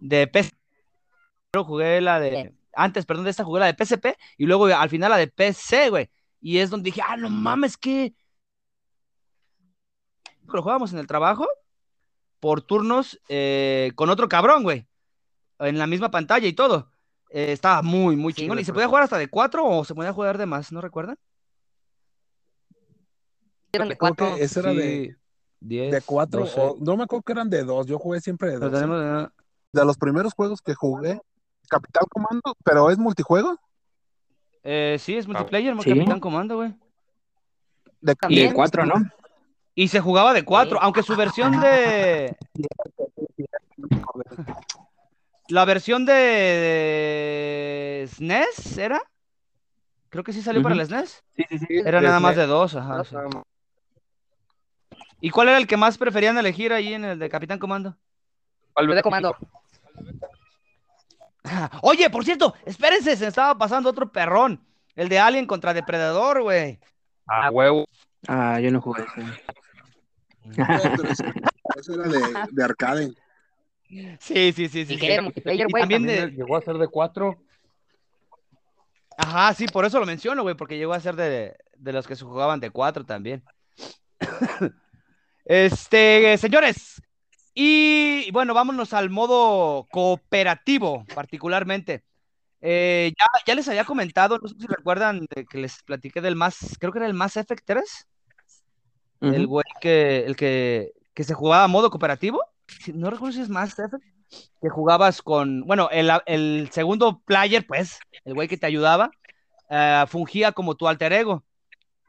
[0.00, 0.56] de PSP.
[1.64, 5.10] Jugué la de, antes, perdón, de esta jugué la de PSP, y luego al final
[5.10, 8.14] la de PC, güey, y es donde dije, ah, no mames, que
[10.44, 11.46] lo jugábamos en el trabajo
[12.40, 14.86] por turnos eh, con otro cabrón, güey.
[15.58, 16.90] En la misma pantalla y todo.
[17.30, 18.58] Eh, estaba muy, muy Sí, chingón.
[18.60, 21.18] y se podía jugar hasta de cuatro o se podía jugar de más, ¿no recuerdan?
[23.72, 24.36] Eran de cuatro.
[24.36, 25.16] ese era de,
[25.60, 28.58] diez, de cuatro, o- no me acuerdo que eran de dos, yo jugué siempre de
[28.58, 28.78] Pero dos.
[28.78, 28.82] ¿eh?
[28.82, 29.30] tenemos,
[29.72, 31.20] De los primeros juegos que jugué,
[31.68, 33.58] Capital Comando, pero es multijuego.
[34.64, 35.90] eh, sí, es multiplayer, Sí.
[35.90, 36.74] Capitán Comando, güey.
[38.00, 38.94] De Y de cuatro, ¿no?
[39.74, 40.84] Y se jugaba de cuatro, Sí.
[40.84, 42.36] aunque su versión de.
[45.48, 49.00] La versión de SNES era.
[50.10, 51.22] Creo que sí salió para el SNES.
[51.36, 51.66] Sí, sí, sí.
[51.84, 53.04] Era de nada más de dos, ajá.
[53.04, 53.16] sí.
[55.20, 57.96] ¿Y cuál era el que más preferían elegir ahí en el de Capitán Comando?
[58.86, 59.36] De comando.
[61.82, 64.64] Oye, por cierto, espérense, se me estaba pasando otro perrón.
[64.94, 66.78] El de Alien contra Depredador, güey.
[67.26, 67.84] A huevo.
[68.26, 69.42] Ah, yo no jugué ese.
[70.56, 71.24] pero ese,
[71.76, 72.20] ese era de,
[72.50, 73.12] de arcade.
[74.18, 74.98] Sí, sí, sí, sí.
[75.00, 75.82] Y era multiplayer, Y güey.
[75.82, 77.36] también También de- llegó a ser de cuatro.
[79.16, 82.14] Ajá, sí, por eso lo menciono, güey, porque llegó a ser de, de los que
[82.16, 83.42] se jugaban de cuatro también.
[85.50, 87.00] Este, señores,
[87.60, 92.04] y bueno, vámonos al modo cooperativo, particularmente.
[92.60, 96.36] Eh, ya, ya les había comentado, no sé si recuerdan de que les platiqué del
[96.36, 98.06] más, creo que era el Mass Effect 3,
[99.22, 102.44] el güey que, el que, que se jugaba a modo cooperativo.
[102.94, 104.04] No recuerdo si es Mass Effect,
[104.62, 109.10] que jugabas con, bueno, el, el segundo player, pues, el güey que te ayudaba,
[109.68, 111.42] eh, fungía como tu alter ego.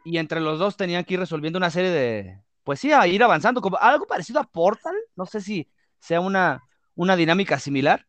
[0.06, 2.39] Y entre los dos tenían que ir resolviendo una serie de,
[2.70, 4.93] pues sí, a ir avanzando, como algo parecido a Portal.
[5.15, 5.67] No sé si
[5.97, 6.61] sea una,
[6.93, 8.05] una dinámica similar,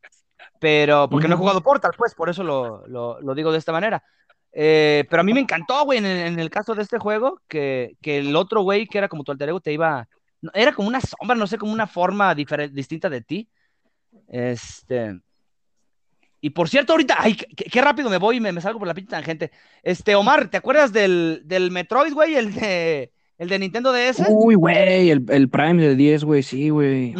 [0.58, 3.72] pero porque no he jugado Portal, pues, por eso lo, lo- lo digo de esta
[3.72, 4.04] manera.
[4.52, 7.40] Eh, pero a mí me encantó, güey, en, el- en el caso de este juego,
[7.48, 10.06] que, que el otro güey que era como tu alter ego te iba.
[10.52, 13.48] Era como una sombra, no sé, como una forma diferente, distinta de ti.
[14.28, 15.18] Este.
[16.42, 18.88] Y por cierto, ahorita, ay, qué, qué rápido me voy y me, me salgo por
[18.88, 19.52] la pinche tangente.
[19.82, 22.34] Este, Omar, ¿te acuerdas del, del Metroid, güey?
[22.34, 23.10] El de,
[23.40, 24.22] el de Nintendo DS.
[24.28, 27.14] Uy, güey, el, el Prime de 10, güey, sí, güey.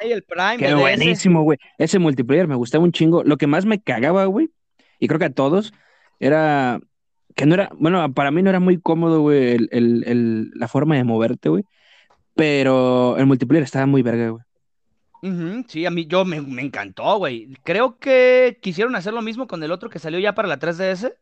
[0.00, 0.56] El Prime.
[0.58, 1.58] Qué de buenísimo, güey.
[1.76, 3.22] Ese multiplayer me gustaba un chingo.
[3.24, 4.48] Lo que más me cagaba, güey,
[4.98, 5.74] y creo que a todos,
[6.20, 6.80] era
[7.34, 10.68] que no era, bueno, para mí no era muy cómodo, güey, el, el- el- la
[10.68, 11.64] forma de moverte, güey.
[12.34, 14.42] Pero el multiplayer estaba muy verga, güey.
[15.68, 17.48] Sí, a mí yo me, me encantó, güey.
[17.64, 21.12] Creo que quisieron hacer lo mismo con el otro que salió ya para la 3DS.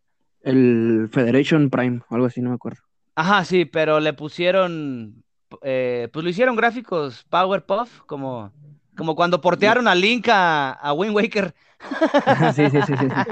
[0.42, 2.82] El Federation Prime, o algo así, no me acuerdo.
[3.16, 5.24] Ajá, sí, pero le pusieron,
[5.62, 8.52] eh, pues lo hicieron gráficos Powerpuff, como,
[8.96, 11.54] como cuando portearon a Link a, a Wind Waker.
[12.54, 13.24] sí, sí, sí, sí, sí.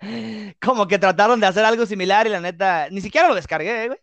[0.60, 3.98] Como que trataron de hacer algo similar y la neta, ni siquiera lo descargué, güey.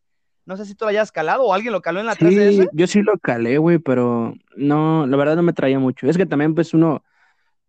[0.45, 2.69] No sé si tú lo hayas calado o alguien lo caló en la Sí, 3DS.
[2.73, 6.07] yo sí lo calé, güey, pero no, la verdad no me traía mucho.
[6.07, 7.03] Es que también, pues, uno,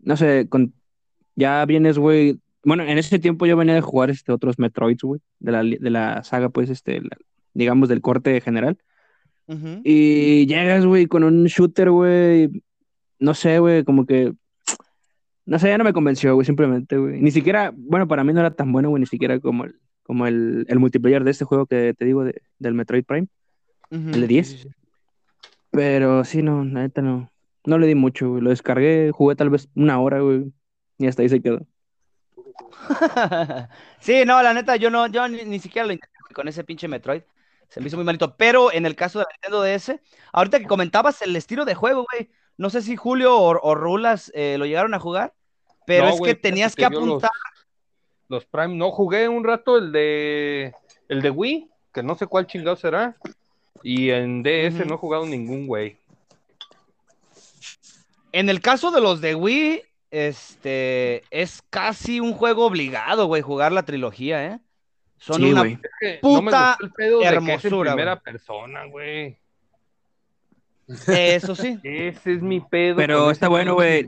[0.01, 0.75] no sé, con,
[1.37, 2.41] ya vienes, güey.
[2.65, 5.91] Bueno, en ese tiempo yo venía de jugar este otros Metroids, güey, de la, de
[5.91, 7.17] la saga, pues, este, la-
[7.55, 8.77] digamos, del corte general.
[9.85, 12.51] Y llegas, güey, con un shooter, güey,
[13.19, 14.33] no sé, güey, como que
[15.47, 17.21] No sé, ya no me convenció, güey, simplemente, güey.
[17.21, 20.27] Ni siquiera, bueno, para mí no era tan bueno, güey, ni siquiera como el, como
[20.27, 23.29] el, el multiplayer de este juego que te digo de- del Metroid Prime.
[23.91, 24.47] ¿El de 10?
[24.49, 24.75] sí, sí, sí.
[25.71, 27.31] Pero sí, no, la neta no.
[27.67, 28.43] No le di mucho, güey.
[28.43, 30.53] Lo descargué, jugué tal vez una hora, güey.
[30.99, 31.67] Y hasta ahí se quedó.
[34.01, 36.89] Sí, no, la neta, yo no, yo ni, ni siquiera lo intenté con ese pinche
[36.89, 37.23] Metroid.
[37.75, 38.37] Se me hizo muy malito.
[38.37, 40.01] Pero en el caso de Nintendo DS,
[40.33, 42.31] ahorita que comentabas el estilo de juego, güey.
[42.57, 45.35] No sé si Julio o, o Rulas eh, lo llegaron a jugar,
[45.87, 47.31] pero No, es güey, que tenías que los- apuntar.
[48.29, 50.73] Los Prime, no jugué un rato el de
[51.09, 53.17] el de Wii, que no sé cuál chingado será.
[53.83, 55.99] Y en DS no he jugado ningún güey.
[58.33, 63.73] En el caso de los de Wii, este es casi un juego obligado, güey, jugar
[63.73, 64.61] la trilogía, ¿eh?
[65.19, 65.79] Son Sí, una no me
[66.21, 69.39] Puta gustó el pedo de que es en hermosura, primera persona, güey.
[71.09, 71.79] Eso sí.
[71.83, 72.97] Ese es mi pedo.
[72.97, 74.07] Pero está bueno, güey.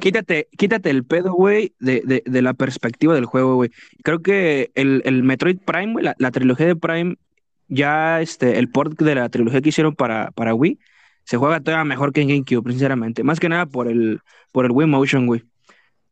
[0.00, 3.70] Quítate, quítate el pedo, güey, de, de, de la perspectiva del juego, güey.
[4.02, 7.16] Creo que el, el Metroid Prime, güey, la, la trilogía de Prime,
[7.68, 10.78] ya este, el port de la trilogía que hicieron para, para Wii,
[11.24, 13.22] se juega todavía mejor que en GameCube, sinceramente.
[13.22, 14.20] Más que nada por el,
[14.50, 15.44] por el Wii Motion, güey.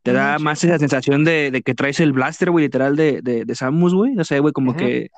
[0.02, 3.44] Te da más esa sensación de, de que traes el blaster, güey, literal de, de,
[3.44, 4.14] de Samus, güey.
[4.14, 5.08] No sé, güey, como que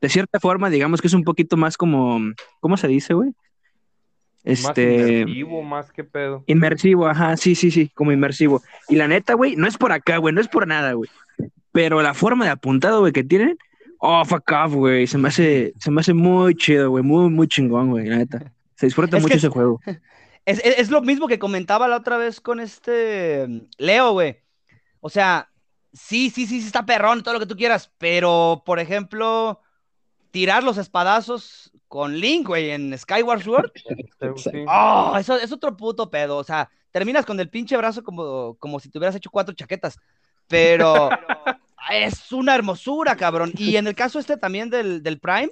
[0.00, 2.20] de cierta forma, digamos que es un poquito más como,
[2.60, 3.30] ¿cómo se dice, güey?
[3.30, 3.36] Más
[4.44, 6.44] Este, inmersivo, más que pedo.
[6.46, 8.62] Inmersivo, ajá, sí, sí, sí, como inmersivo.
[8.88, 11.10] Y la neta, güey, no es por acá, güey, no es por nada, güey.
[11.72, 13.58] Pero la forma de apuntado, güey, que tienen,
[13.98, 15.06] oh, fuck off, güey.
[15.06, 18.52] Se me hace, se me hace muy chido, güey, muy, muy chingón, güey, la neta.
[18.76, 19.80] Se disfruta Es mucho que- ese juego.
[20.48, 23.46] Es, es- es lo mismo que comentaba la otra vez con este
[23.76, 24.38] Leo, güey.
[25.00, 25.50] O sea,
[25.92, 29.60] sí, sí, sí, sí está perrón, todo lo que tú quieras, pero, por ejemplo,
[30.30, 33.70] tirar los espadazos con Link, güey, en Skyward Sword,
[34.36, 34.64] Sí.
[34.68, 36.36] oh, eso es otro puto pedo.
[36.36, 39.98] O sea, terminas con el pinche brazo como, como si te hubieras hecho cuatro chaquetas,
[40.48, 41.08] pero
[41.92, 43.52] es una hermosura, cabrón.
[43.56, 45.50] Y en el caso este también del, del Prime,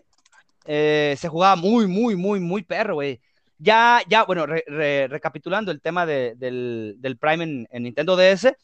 [0.65, 3.21] eh, se jugaba muy, muy, muy, muy perro, güey.
[3.59, 8.17] Ya, ya, bueno, re- re- recapitulando el tema de- del, del Prime en, en Nintendo
[8.17, 8.57] DS,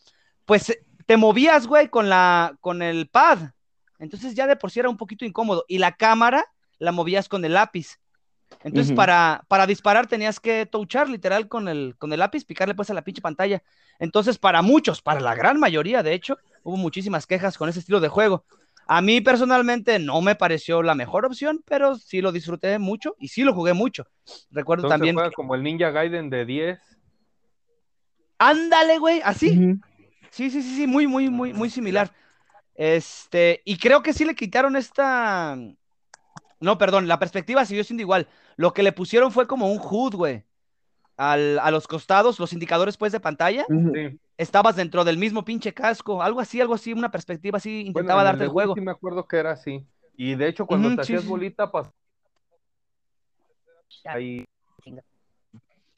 [0.44, 3.38] pues eh, te movías, güey, con, la, con el pad.
[3.98, 5.64] Entonces ya de por sí era un poquito incómodo.
[5.68, 6.44] Y la cámara
[6.78, 7.98] la movías con el lápiz.
[8.64, 12.90] Entonces para, para disparar tenías que touchar literal con el, con el lápiz, picarle pues
[12.90, 13.62] a la pinche pantalla.
[13.98, 17.98] Entonces para muchos, para la gran mayoría de hecho, hubo muchísimas quejas con ese estilo
[18.00, 18.44] de juego.
[18.94, 23.28] A mí personalmente no me pareció la mejor opción, pero sí lo disfruté mucho y
[23.28, 24.06] sí lo jugué mucho.
[24.50, 25.14] Recuerdo Entonces también...
[25.14, 26.78] juega que- como el Ninja Gaiden de 10.
[28.36, 29.78] Ándale, güey, así.
[30.28, 32.12] Sí, sí, sí, sí, muy, muy, muy, muy similar.
[32.74, 35.56] Este, y creo que sí le quitaron esta.
[36.60, 38.28] No, perdón, la perspectiva siguió siendo igual.
[38.56, 40.44] Lo que le pusieron fue como un HUD, güey.
[41.16, 43.64] Al- a los costados, los indicadores, pues, de pantalla.
[43.68, 44.18] Sí.
[44.38, 46.22] Estabas dentro del mismo pinche casco.
[46.22, 47.82] Algo así, algo así, una perspectiva así.
[47.86, 48.74] Intentaba en darte el juego.
[48.74, 49.86] Sí, me acuerdo que era así.
[50.16, 51.28] Y de hecho, cuando te sí, hacías sí.
[51.28, 51.90] bolita, pas-
[54.04, 54.44] ahí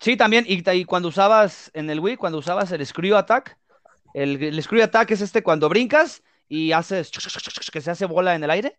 [0.01, 0.45] Sí, también.
[0.47, 3.57] Y, y cuando usabas en el Wii, cuando usabas el Screw Attack,
[4.13, 7.11] el, el Screw Attack es este cuando brincas y haces
[7.73, 8.79] que se hace bola en el aire.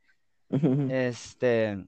[0.91, 1.83] Este,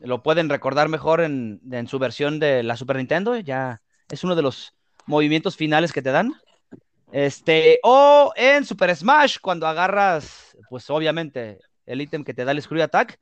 [0.00, 3.80] lo pueden recordar mejor en, en su versión de la Super Nintendo, ya
[4.10, 4.74] es uno de los
[5.06, 6.34] movimientos finales que te dan.
[7.12, 12.62] Este, o en Super Smash, cuando agarras, pues obviamente, el ítem que te da el
[12.62, 13.18] Screw Attack,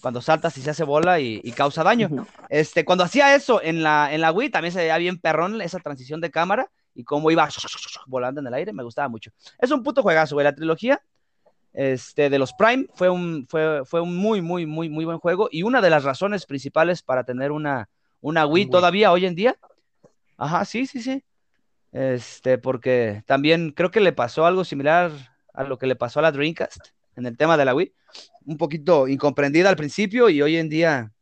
[0.00, 2.26] cuando saltas y se hace bola y, y causa daño.
[2.48, 5.78] Este, cuando hacía eso en la, en la Wii, también se veía bien perrón esa
[5.80, 7.48] transición de cámara y cómo iba
[8.06, 9.30] volando en el aire, me gustaba mucho.
[9.58, 11.02] Es un puto juegazo, güey, la trilogía
[11.72, 15.48] este, de los Prime fue un, fue, fue un muy, muy, muy, muy buen juego
[15.52, 18.70] y una de las razones principales para tener una, una Wii Wii.
[18.70, 19.56] todavía hoy en día.
[20.36, 21.22] Ajá, sí, sí, sí.
[21.92, 25.10] Este, porque también creo que le pasó algo similar
[25.54, 27.92] a lo que le pasó a la Dreamcast en el tema de la Wii.
[28.44, 31.12] Un poquito incomprendida al principio y hoy en día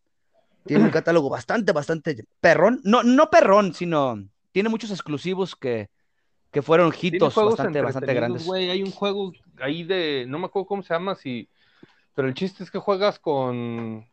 [0.66, 2.80] tiene un catálogo bastante, bastante perrón.
[2.84, 5.88] No, no perrón, sino tiene muchos exclusivos que,
[6.50, 8.48] que fueron hitos bastante, bastante grandes.
[8.50, 11.48] Hay un juego ahí de, no me acuerdo cómo se llama, si,
[12.14, 14.06] pero el chiste es que juegas con,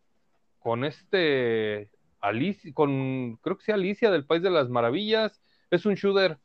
[0.60, 1.90] con este,
[2.22, 5.42] Alicia, con, creo que sí, Alicia del País de las Maravillas.
[5.70, 6.38] Es un shooter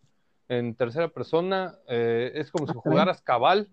[0.49, 1.75] en tercera persona.
[1.89, 3.69] eh, es como si jugaras Cabal.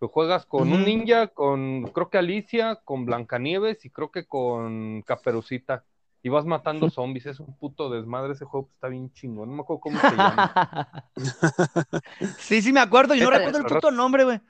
[0.00, 5.02] Lo juegas con un ninja, con creo que Alicia, con Blancanieves y creo que con
[5.02, 5.84] Caperucita.
[6.24, 7.26] Y vas matando zombies.
[7.26, 8.68] Es un puto desmadre ese juego.
[8.74, 9.48] Está bien chingón.
[9.50, 11.04] No me acuerdo cómo se llama.
[12.38, 14.40] sí, sí me acuerdo y no recuerdo el puto nombre, güey.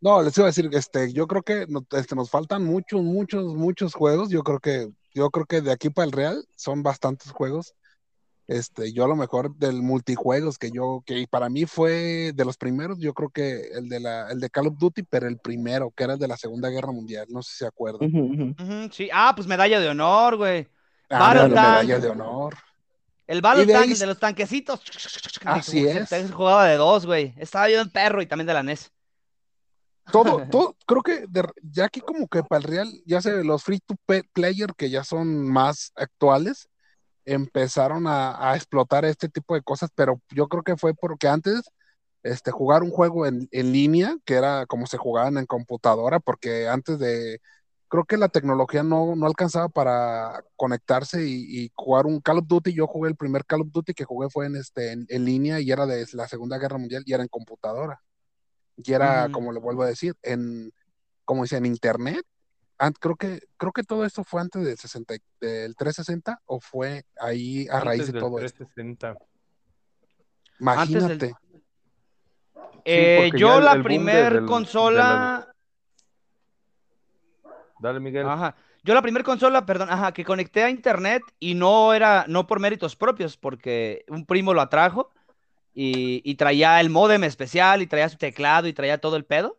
[0.00, 3.54] No, les iba a decir, este, yo creo que no- este, nos faltan muchos, muchos,
[3.54, 4.28] muchos juegos.
[4.30, 7.74] Yo creo que, yo creo que de aquí para el Real son bastantes juegos
[8.48, 12.56] Este, yo a lo mejor del multijuegos que yo, que para mí fue de los
[12.56, 15.90] primeros, yo creo que el de la, el de Call of Duty, pero el primero,
[15.90, 18.08] que era el de la Segunda Guerra Mundial, no sé si se acuerdan.
[18.08, 18.54] Ujú, ujú.
[18.62, 19.08] Ujú, sí.
[19.12, 20.68] Ah, pues medalla de honor, güey.
[21.10, 21.50] Ah, Tank.
[21.50, 22.54] medalla de honor.
[23.26, 24.80] El Battle de Tank, ahí- el de los tanquecitos.
[25.44, 26.08] Así es.
[26.08, 27.34] se jugaba de dos, güey.
[27.38, 28.92] Estaba bien perro y también de la NES.
[30.10, 33.62] Todo, todo, creo que de- ya aquí como que para el real, ya sé, los
[33.64, 33.94] free to
[34.32, 36.68] player que ya son más actuales,
[37.24, 41.62] empezaron a, a explotar este tipo de cosas, pero yo creo que fue porque antes,
[42.22, 46.68] este, jugar un juego en, en línea, que era como se jugaban en computadora, porque
[46.68, 47.40] antes de,
[47.88, 52.46] creo que la tecnología no, no alcanzaba para conectarse y, y jugar un Call of
[52.48, 52.72] Duty.
[52.74, 55.60] Yo jugué el primer Call of Duty que jugué fue en, este, en, en línea
[55.60, 58.00] y era de la Segunda Guerra Mundial y era en computadora.
[58.76, 60.72] Y era, como le vuelvo a decir, en,
[61.24, 62.24] como dice, en internet.
[62.78, 66.60] An- creo que, creo que todo esto fue antes del 60, y- del 360 o
[66.60, 68.64] fue ahí a raíz de del todo esto.
[68.74, 69.08] 360.
[69.08, 69.18] Antes
[70.92, 71.34] del- Imagínate.
[72.84, 75.48] Eh, yo el- la el primer del- de consola.
[77.80, 78.26] Dale, Miguel.
[78.28, 78.54] Ajá.
[78.84, 82.60] Yo la primer consola, perdón, ajá, que conecté a internet y no era, no por
[82.60, 85.10] méritos propios, porque un primo lo atrajo
[85.78, 89.58] y, y traía el módem especial y traía su teclado y traía todo el pedo.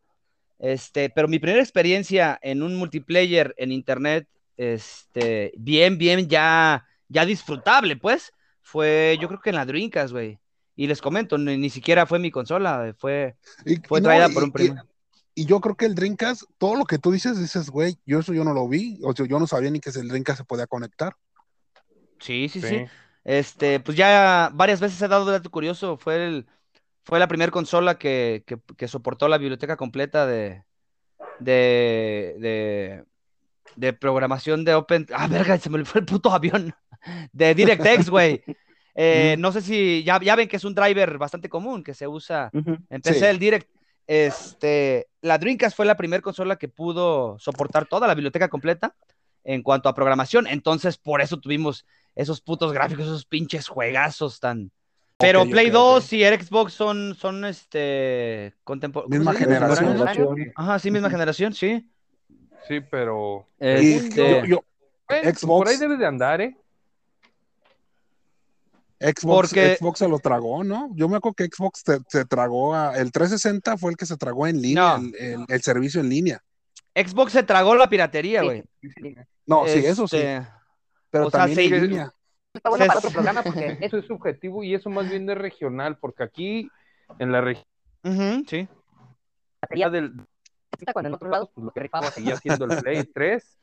[0.58, 7.24] Este, pero mi primera experiencia en un multiplayer en internet, este, bien, bien, ya, ya
[7.24, 10.40] disfrutable, pues, fue, yo creo que en la Dreamcast, güey.
[10.76, 14.28] Y les comento, ni, ni siquiera fue mi consola, fue, Y, fue y no, traída
[14.30, 14.84] y- por un y- primo.
[15.36, 18.34] Y yo creo que el Dreamcast, todo lo que tú dices, dices, güey, yo eso
[18.34, 20.66] yo no lo vi, o sea, yo no sabía ni que el Dreamcast se podía
[20.66, 21.16] conectar.
[22.20, 22.68] Sí, sí, sí.
[22.68, 22.86] Sí.
[23.28, 25.98] Este, pues ya varias veces he dado dato curioso.
[25.98, 26.48] Fue el,
[27.04, 30.64] fue la primera consola que, que, que soportó la biblioteca completa de,
[31.40, 33.04] de, de,
[33.76, 35.08] de programación de Open.
[35.14, 36.74] Ah, verga, se me fue el puto avión.
[37.34, 38.42] De DirectX, güey.
[39.00, 42.08] Eh, no sé si ya, ya ven que es un driver bastante común que se
[42.08, 43.26] usa en PC Sí.
[43.26, 43.70] el Direct.
[44.08, 48.96] Este, la Dreamcast fue la primera consola que pudo soportar toda la biblioteca completa
[49.44, 50.48] en cuanto a programación.
[50.48, 51.86] Entonces, por eso tuvimos
[52.18, 54.72] esos putos gráficos, esos pinches juegazos tan.
[55.20, 56.14] Pero Play ok, 2 ok.
[56.14, 60.52] y el Xbox son, son este contempor- Misma generación.
[60.56, 61.90] Ajá, sí, misma generación, sí.
[62.68, 63.48] Sí, pero.
[63.60, 64.64] Y Este, yo- yo-
[65.08, 65.64] Bueno, Xbox.
[65.64, 66.58] Por ahí debe de andar, ¿eh?
[69.00, 70.90] Xbox, Porque- Xbox se lo tragó, ¿no?
[70.96, 74.18] Yo me acuerdo que Xbox se, se tragó a, el 360 fue el que se
[74.18, 75.04] tragó en línea, No.
[75.06, 76.44] el, el- el servicio en línea.
[76.96, 78.46] Xbox se tragó la piratería, Sí.
[78.46, 78.64] güey.
[79.46, 80.48] No, sí, eso sí, Este,
[81.10, 81.76] pero o sea, también sí.
[81.76, 82.14] en línea.
[82.54, 85.98] Está bueno para otro programa porque Eso es subjetivo y eso más bien es regional,
[85.98, 86.70] porque aquí
[87.20, 87.66] en la región
[88.04, 88.68] ujú, sí.
[89.62, 90.14] batería del
[90.94, 93.60] cuando en otros lados pues, lo que rifaba seguía siendo el Play 3,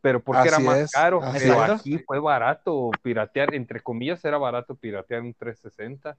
[0.00, 1.20] pero porque Así era más es, caro.
[1.22, 1.70] así Pero es.
[1.80, 6.16] aquí fue barato piratear, entre comillas, era barato piratear un 360,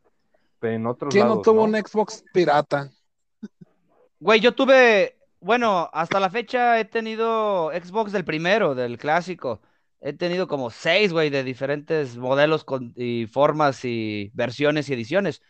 [0.60, 1.78] pero en otros ¿Quién no lados tuvo no.
[1.78, 2.90] un Xbox pirata?
[4.20, 9.62] Güey, yo tuve, bueno, hasta la fecha he tenido Xbox del primero, del clásico.
[10.02, 15.42] He tenido como seis, güey, de diferentes modelos con, y formas y versiones y ediciones.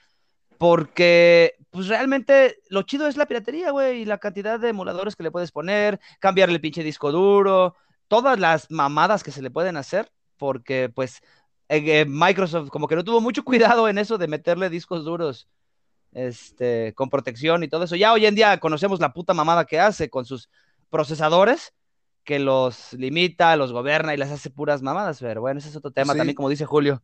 [0.58, 5.24] Porque, pues realmente lo chido es la piratería, güey, y la cantidad de emuladores que
[5.24, 7.76] le puedes poner, cambiarle el pinche disco duro,
[8.08, 11.22] todas las mamadas que se le pueden hacer, porque, pues,
[11.70, 15.47] eh, Microsoft como que no tuvo mucho cuidado en eso de meterle discos duros
[16.12, 17.95] este, con protección y todo eso.
[17.95, 20.49] Ya hoy en día conocemos la puta mamada que hace con sus
[20.89, 21.74] procesadores,
[22.24, 25.91] que los limita, los gobierna y les hace puras mamadas, pero bueno, ese es otro
[25.91, 26.17] tema Sí.
[26.19, 27.01] también, como dice Julio.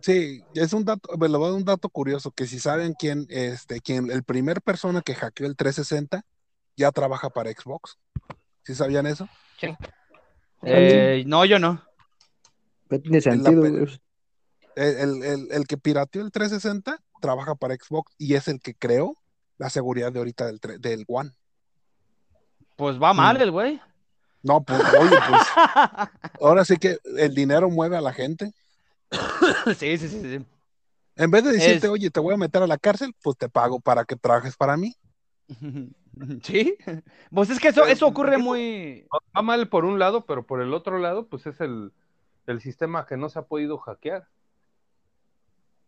[0.00, 2.94] Sí, es un dato, me lo voy a dar un dato curioso, que si saben
[2.98, 6.24] quién, este, quién, el primer persona que hackeó el 360
[6.76, 7.98] ya trabaja para Xbox.
[8.64, 9.28] ¿Sí sabían eso?
[10.62, 11.82] Eh, no, yo no.
[12.88, 13.64] No tiene sentido.
[13.66, 13.88] El,
[14.76, 19.14] el- el- el que pirateó el 360 trabaja para Xbox y es el que creó
[19.58, 21.30] la seguridad de ahorita del, del One.
[22.76, 23.42] Pues va mal Mm.
[23.42, 23.80] el güey.
[24.42, 25.42] No, pues, oye, pues,
[26.40, 28.52] ahora sí que el dinero mueve a la gente.
[29.78, 30.44] sí, sí, sí, sí.
[31.16, 33.48] En vez de decirte, Es- oye, te voy a meter a la cárcel, pues te
[33.48, 34.94] pago para que trabajes para mí.
[36.42, 36.76] Sí.
[37.32, 39.06] Pues es que eso, eso ocurre muy.
[39.34, 41.90] Va mal por un lado, pero por el otro lado, pues es el,
[42.46, 44.28] el sistema que no se ha podido hackear.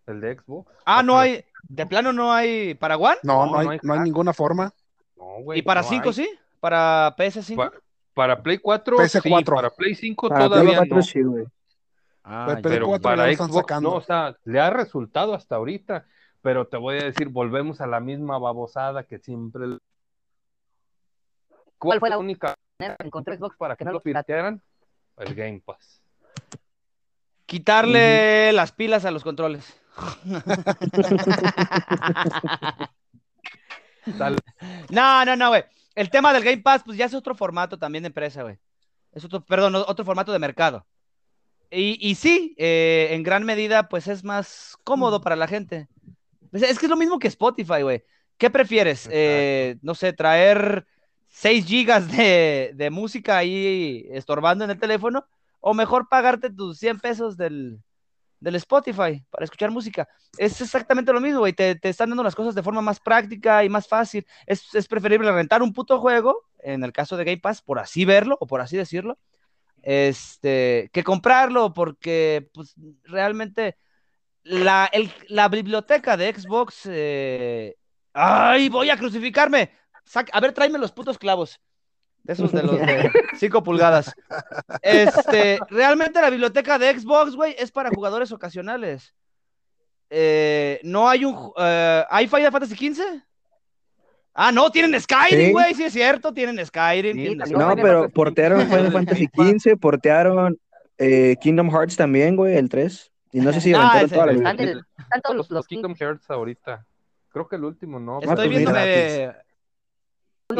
[0.07, 0.73] El de Xbox.
[0.87, 1.45] Ah, no hay.
[1.69, 4.73] De plano no hay para One No, No, no, hay, no hay ninguna forma.
[5.19, 6.15] No, güey, y para no 5 hay.
[6.15, 6.31] sí.
[6.59, 7.57] Para PS5.
[7.57, 7.73] Pa-
[8.15, 9.23] para Play 4, PS4.
[9.23, 11.03] sí, para Play 5 Para Play todavía 4 no.
[11.03, 11.21] sí.
[12.23, 12.63] Ah, Pero- ya.
[12.63, 16.07] pero- 4 para Xbox no, o sea, le ha resultado hasta ahorita,
[16.41, 19.79] pero te voy a decir, volvemos a la misma babosada que siempre.
[21.79, 22.55] ¿Cuál fue la única
[22.99, 24.61] encontró Xbox para que no lo piratearan?
[25.19, 26.01] El Game Pass.
[27.47, 29.81] Quitarle las pilas a los controles.
[34.91, 35.65] No, no, no, güey.
[35.95, 38.59] El tema del Game Pass, pues ya es otro formato también de empresa, güey.
[39.13, 40.87] Es otro, perdón, otro formato de mercado.
[41.71, 45.89] Y, y sí, eh, en gran medida, pues es más cómodo para la gente.
[46.53, 48.05] Es, es que es lo mismo que Spotify, güey.
[48.39, 49.09] ¿Qué prefieres?
[49.13, 50.87] Eh, no sé, traer
[51.29, 55.27] 6 gigas de, de música ahí estorbando en el teléfono,
[55.61, 57.81] o mejor pagarte tus 100 pesos del,
[58.45, 60.07] del Spotify para escuchar música.
[60.39, 61.53] Es exactamente lo mismo, güey.
[61.53, 64.27] Te, están dando las cosas de forma más práctica y más fácil.
[64.47, 68.05] Es, es preferible rentar un puto juego, en el caso de Game Pass, por así
[68.05, 69.19] verlo o por así decirlo,
[69.83, 72.75] este, que comprarlo, porque pues,
[73.05, 73.77] realmente
[74.43, 76.83] la, el- la biblioteca de Xbox.
[76.87, 77.77] eh,
[78.13, 79.73] ¡Ay, voy a crucificarme!
[80.33, 81.61] A ver, tráeme los putos clavos.
[82.25, 84.13] De esos de los de 5 pulgadas.
[84.83, 89.15] Este, realmente la biblioteca de Xbox, güey, es para jugadores ocasionales.
[90.11, 91.53] Eh, no hay un.
[91.59, 93.03] eh, ¿Hay Final Fantasy XV?
[94.35, 95.53] Ah, no, tienen Skyrim, Sí.
[95.53, 97.13] güey, sí es cierto, tienen Skyrim.
[97.15, 97.59] Sí, tienen también.
[97.59, 97.85] No, Skyrim.
[97.85, 99.29] pero portearon Final Fantasy.
[99.33, 100.59] XV, portearon
[100.99, 103.13] eh, Kingdom Hearts también, güey, el 3.
[103.33, 104.33] Y no sé si Ah, aventaron ese, toda la.
[104.51, 106.85] Están, todos los, Los Kingdom Hearts ahorita.
[107.31, 108.21] Creo que el último, ¿no?
[108.21, 109.33] Estoy viéndome.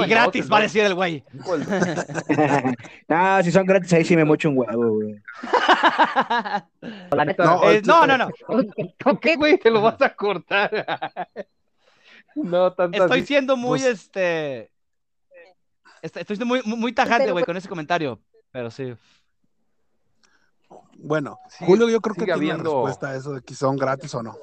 [0.03, 1.23] Y gratis, va a decir el güey.
[3.09, 5.21] no, si son gratis, ahí sí me mocho un huevo, güey.
[7.39, 8.31] No, Eh, no, no, no.
[9.05, 9.59] ¿Con qué, güey?
[9.59, 10.71] Te lo vas a cortar.
[12.35, 13.27] no, tanto Estoy así.
[13.27, 14.71] siendo muy, Pues- este.
[16.03, 18.21] est- Estoy siendo muy, muy, tajante, Pero- güey, con ese comentario.
[18.51, 18.95] Pero sí.
[20.97, 24.15] Bueno, Julio, yo creo que tiene habiendo- una respuesta a eso de que son gratis
[24.15, 24.37] o no.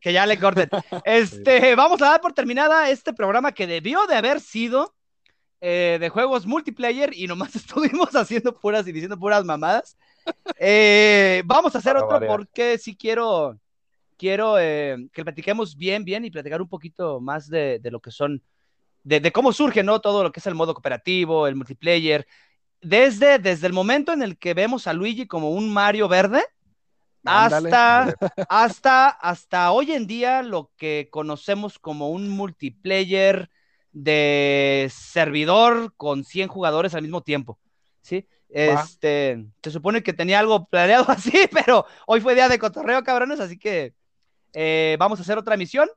[0.00, 0.68] Que ya le corten.
[1.04, 4.94] Este, vamos a dar por terminada este programa que debió de haber sido
[5.60, 9.96] eh, de juegos multiplayer y nomás estuvimos haciendo puras y diciendo puras mamadas.
[10.58, 12.36] Eh, vamos a hacer Para otro variar.
[12.36, 13.58] porque sí quiero,
[14.18, 18.10] quiero eh, que platiquemos bien, bien y platicar un poquito más de, de lo que
[18.10, 18.42] son,
[19.02, 20.00] de, de cómo surge, ¿no?
[20.00, 22.26] Todo lo que es el modo cooperativo, el multiplayer.
[22.80, 26.44] Desde, desde el momento en el que vemos a Luigi como un Mario verde.
[27.24, 28.14] Hasta,
[28.48, 33.50] hasta, hasta hoy en día lo que conocemos como un multiplayer
[33.92, 37.58] de servidor con 100 jugadores al mismo tiempo.
[38.02, 38.26] ¿sí?
[38.48, 43.40] Este, se supone que tenía algo planeado así, pero hoy fue día de cotorreo, cabrones,
[43.40, 43.94] así que
[44.52, 45.88] eh, vamos a hacer otra misión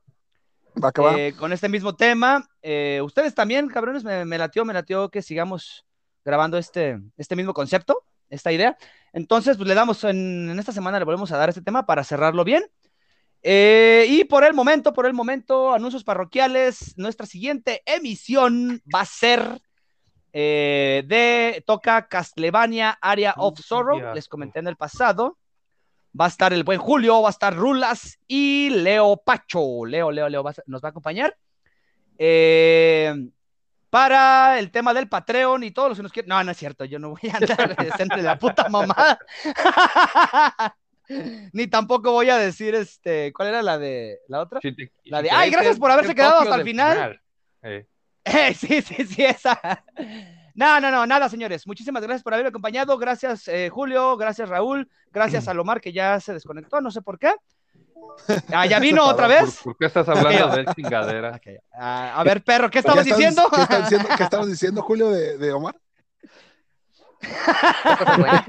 [0.82, 1.16] Va que va.
[1.16, 2.48] eh, con este mismo tema.
[2.62, 5.84] Eh, ustedes también, cabrones, me, me latió, me latió que sigamos
[6.24, 8.76] grabando este, este mismo concepto, esta idea.
[9.12, 12.04] Entonces, pues le damos en, en esta semana, le volvemos a dar este tema para
[12.04, 12.64] cerrarlo bien.
[13.42, 16.94] Eh, y por el momento, por el momento, anuncios parroquiales.
[16.98, 19.60] Nuestra siguiente emisión va a ser
[20.32, 24.00] eh, de toca Castlevania Area of Sorrow.
[24.00, 24.14] ya.
[24.14, 25.38] Les comenté en el pasado.
[26.18, 29.84] Va a estar el buen Julio, va a estar Rulas y Leo Pacho.
[29.84, 31.36] Leo, Leo, Leo va a- nos va a acompañar.
[32.18, 33.14] Eh,
[33.90, 36.28] para el tema del Patreon y todos los que nos quieren.
[36.28, 37.76] No, no es cierto, yo no voy a andar
[38.16, 39.18] de la puta mamada.
[41.52, 43.32] Ni tampoco voy a decir este.
[43.32, 44.60] ¿Cuál era la de la otra?
[44.60, 47.20] Si te- La de, "Ay, gracias por haberse quedado hasta el final".
[47.62, 47.86] Eh,
[48.24, 49.58] Eh, sí, sí, sí, esa.
[50.54, 51.66] No, no, no, nada, señores.
[51.66, 52.98] Muchísimas gracias por haberme acompañado.
[52.98, 54.18] Gracias, eh, Julio.
[54.18, 54.86] Gracias, Raúl.
[55.10, 57.32] Gracias a Lomar, que ya se desconectó, no sé por qué.
[58.52, 59.60] Ah, ya vino otra ¿por, vez.
[59.64, 61.30] por qué estás hablando de él, chingadera?
[61.36, 61.46] Ok,
[61.78, 63.50] ah, a ver, perro, ¿qué estabas ¿Qué estabas- diciendo?
[63.54, 65.74] ¿Qué estabas diciendo, qué estabas diciendo, Julio, de, de Omar?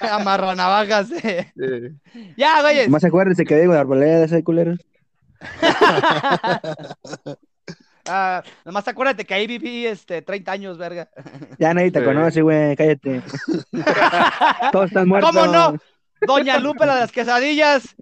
[0.00, 1.10] Amarranavajas.
[1.24, 1.52] eh.
[1.60, 1.92] Eh,
[2.36, 2.88] Ya, güeyes.
[2.88, 4.74] Más acuérdense que digo de arboleda ese culero.
[8.10, 11.08] Ah, nomás acuérdate que ahí viví este, 30 años, verga.
[11.58, 12.04] Ya nadie te Sí.
[12.04, 13.22] conoce, güey, cállate.
[14.72, 15.30] Todos están muertos.
[15.30, 15.74] ¿Cómo no?
[16.26, 17.94] Doña Lupe, la de las quesadillas.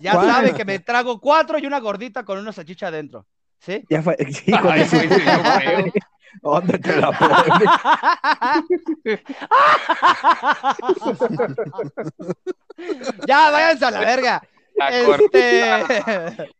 [0.00, 0.28] Ya ¿Cuál?
[0.30, 3.26] sabe que me trago cuatro y una gordita con una salchicha adentro.
[3.58, 3.84] ¿Sí?
[3.90, 4.16] Ya fue.
[4.46, 6.00] Hijo Ay, güey, sí, yo.
[6.42, 7.68] ¿Dónde te la pones?
[13.26, 14.42] ya, váyanse a la verga.
[14.90, 16.50] Este...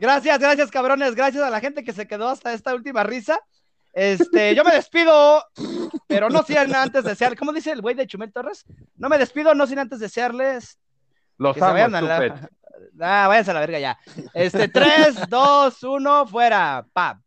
[0.00, 1.14] gracias, gracias, cabrones.
[1.14, 3.38] Gracias a la gente que se quedó hasta esta última risa.
[3.92, 5.44] Este, yo me despido,
[6.08, 8.64] pero no sin antes desear, ¿cómo dice el güey de Chumel Torres?
[8.96, 10.78] No me despido, no sin antes desearles
[11.38, 12.50] Los que se vayan a la...
[13.00, 13.98] Ah, váyanse a la verga ya.
[14.34, 16.84] Este, 3, 2, 1, fuera.
[16.92, 17.20] Pa.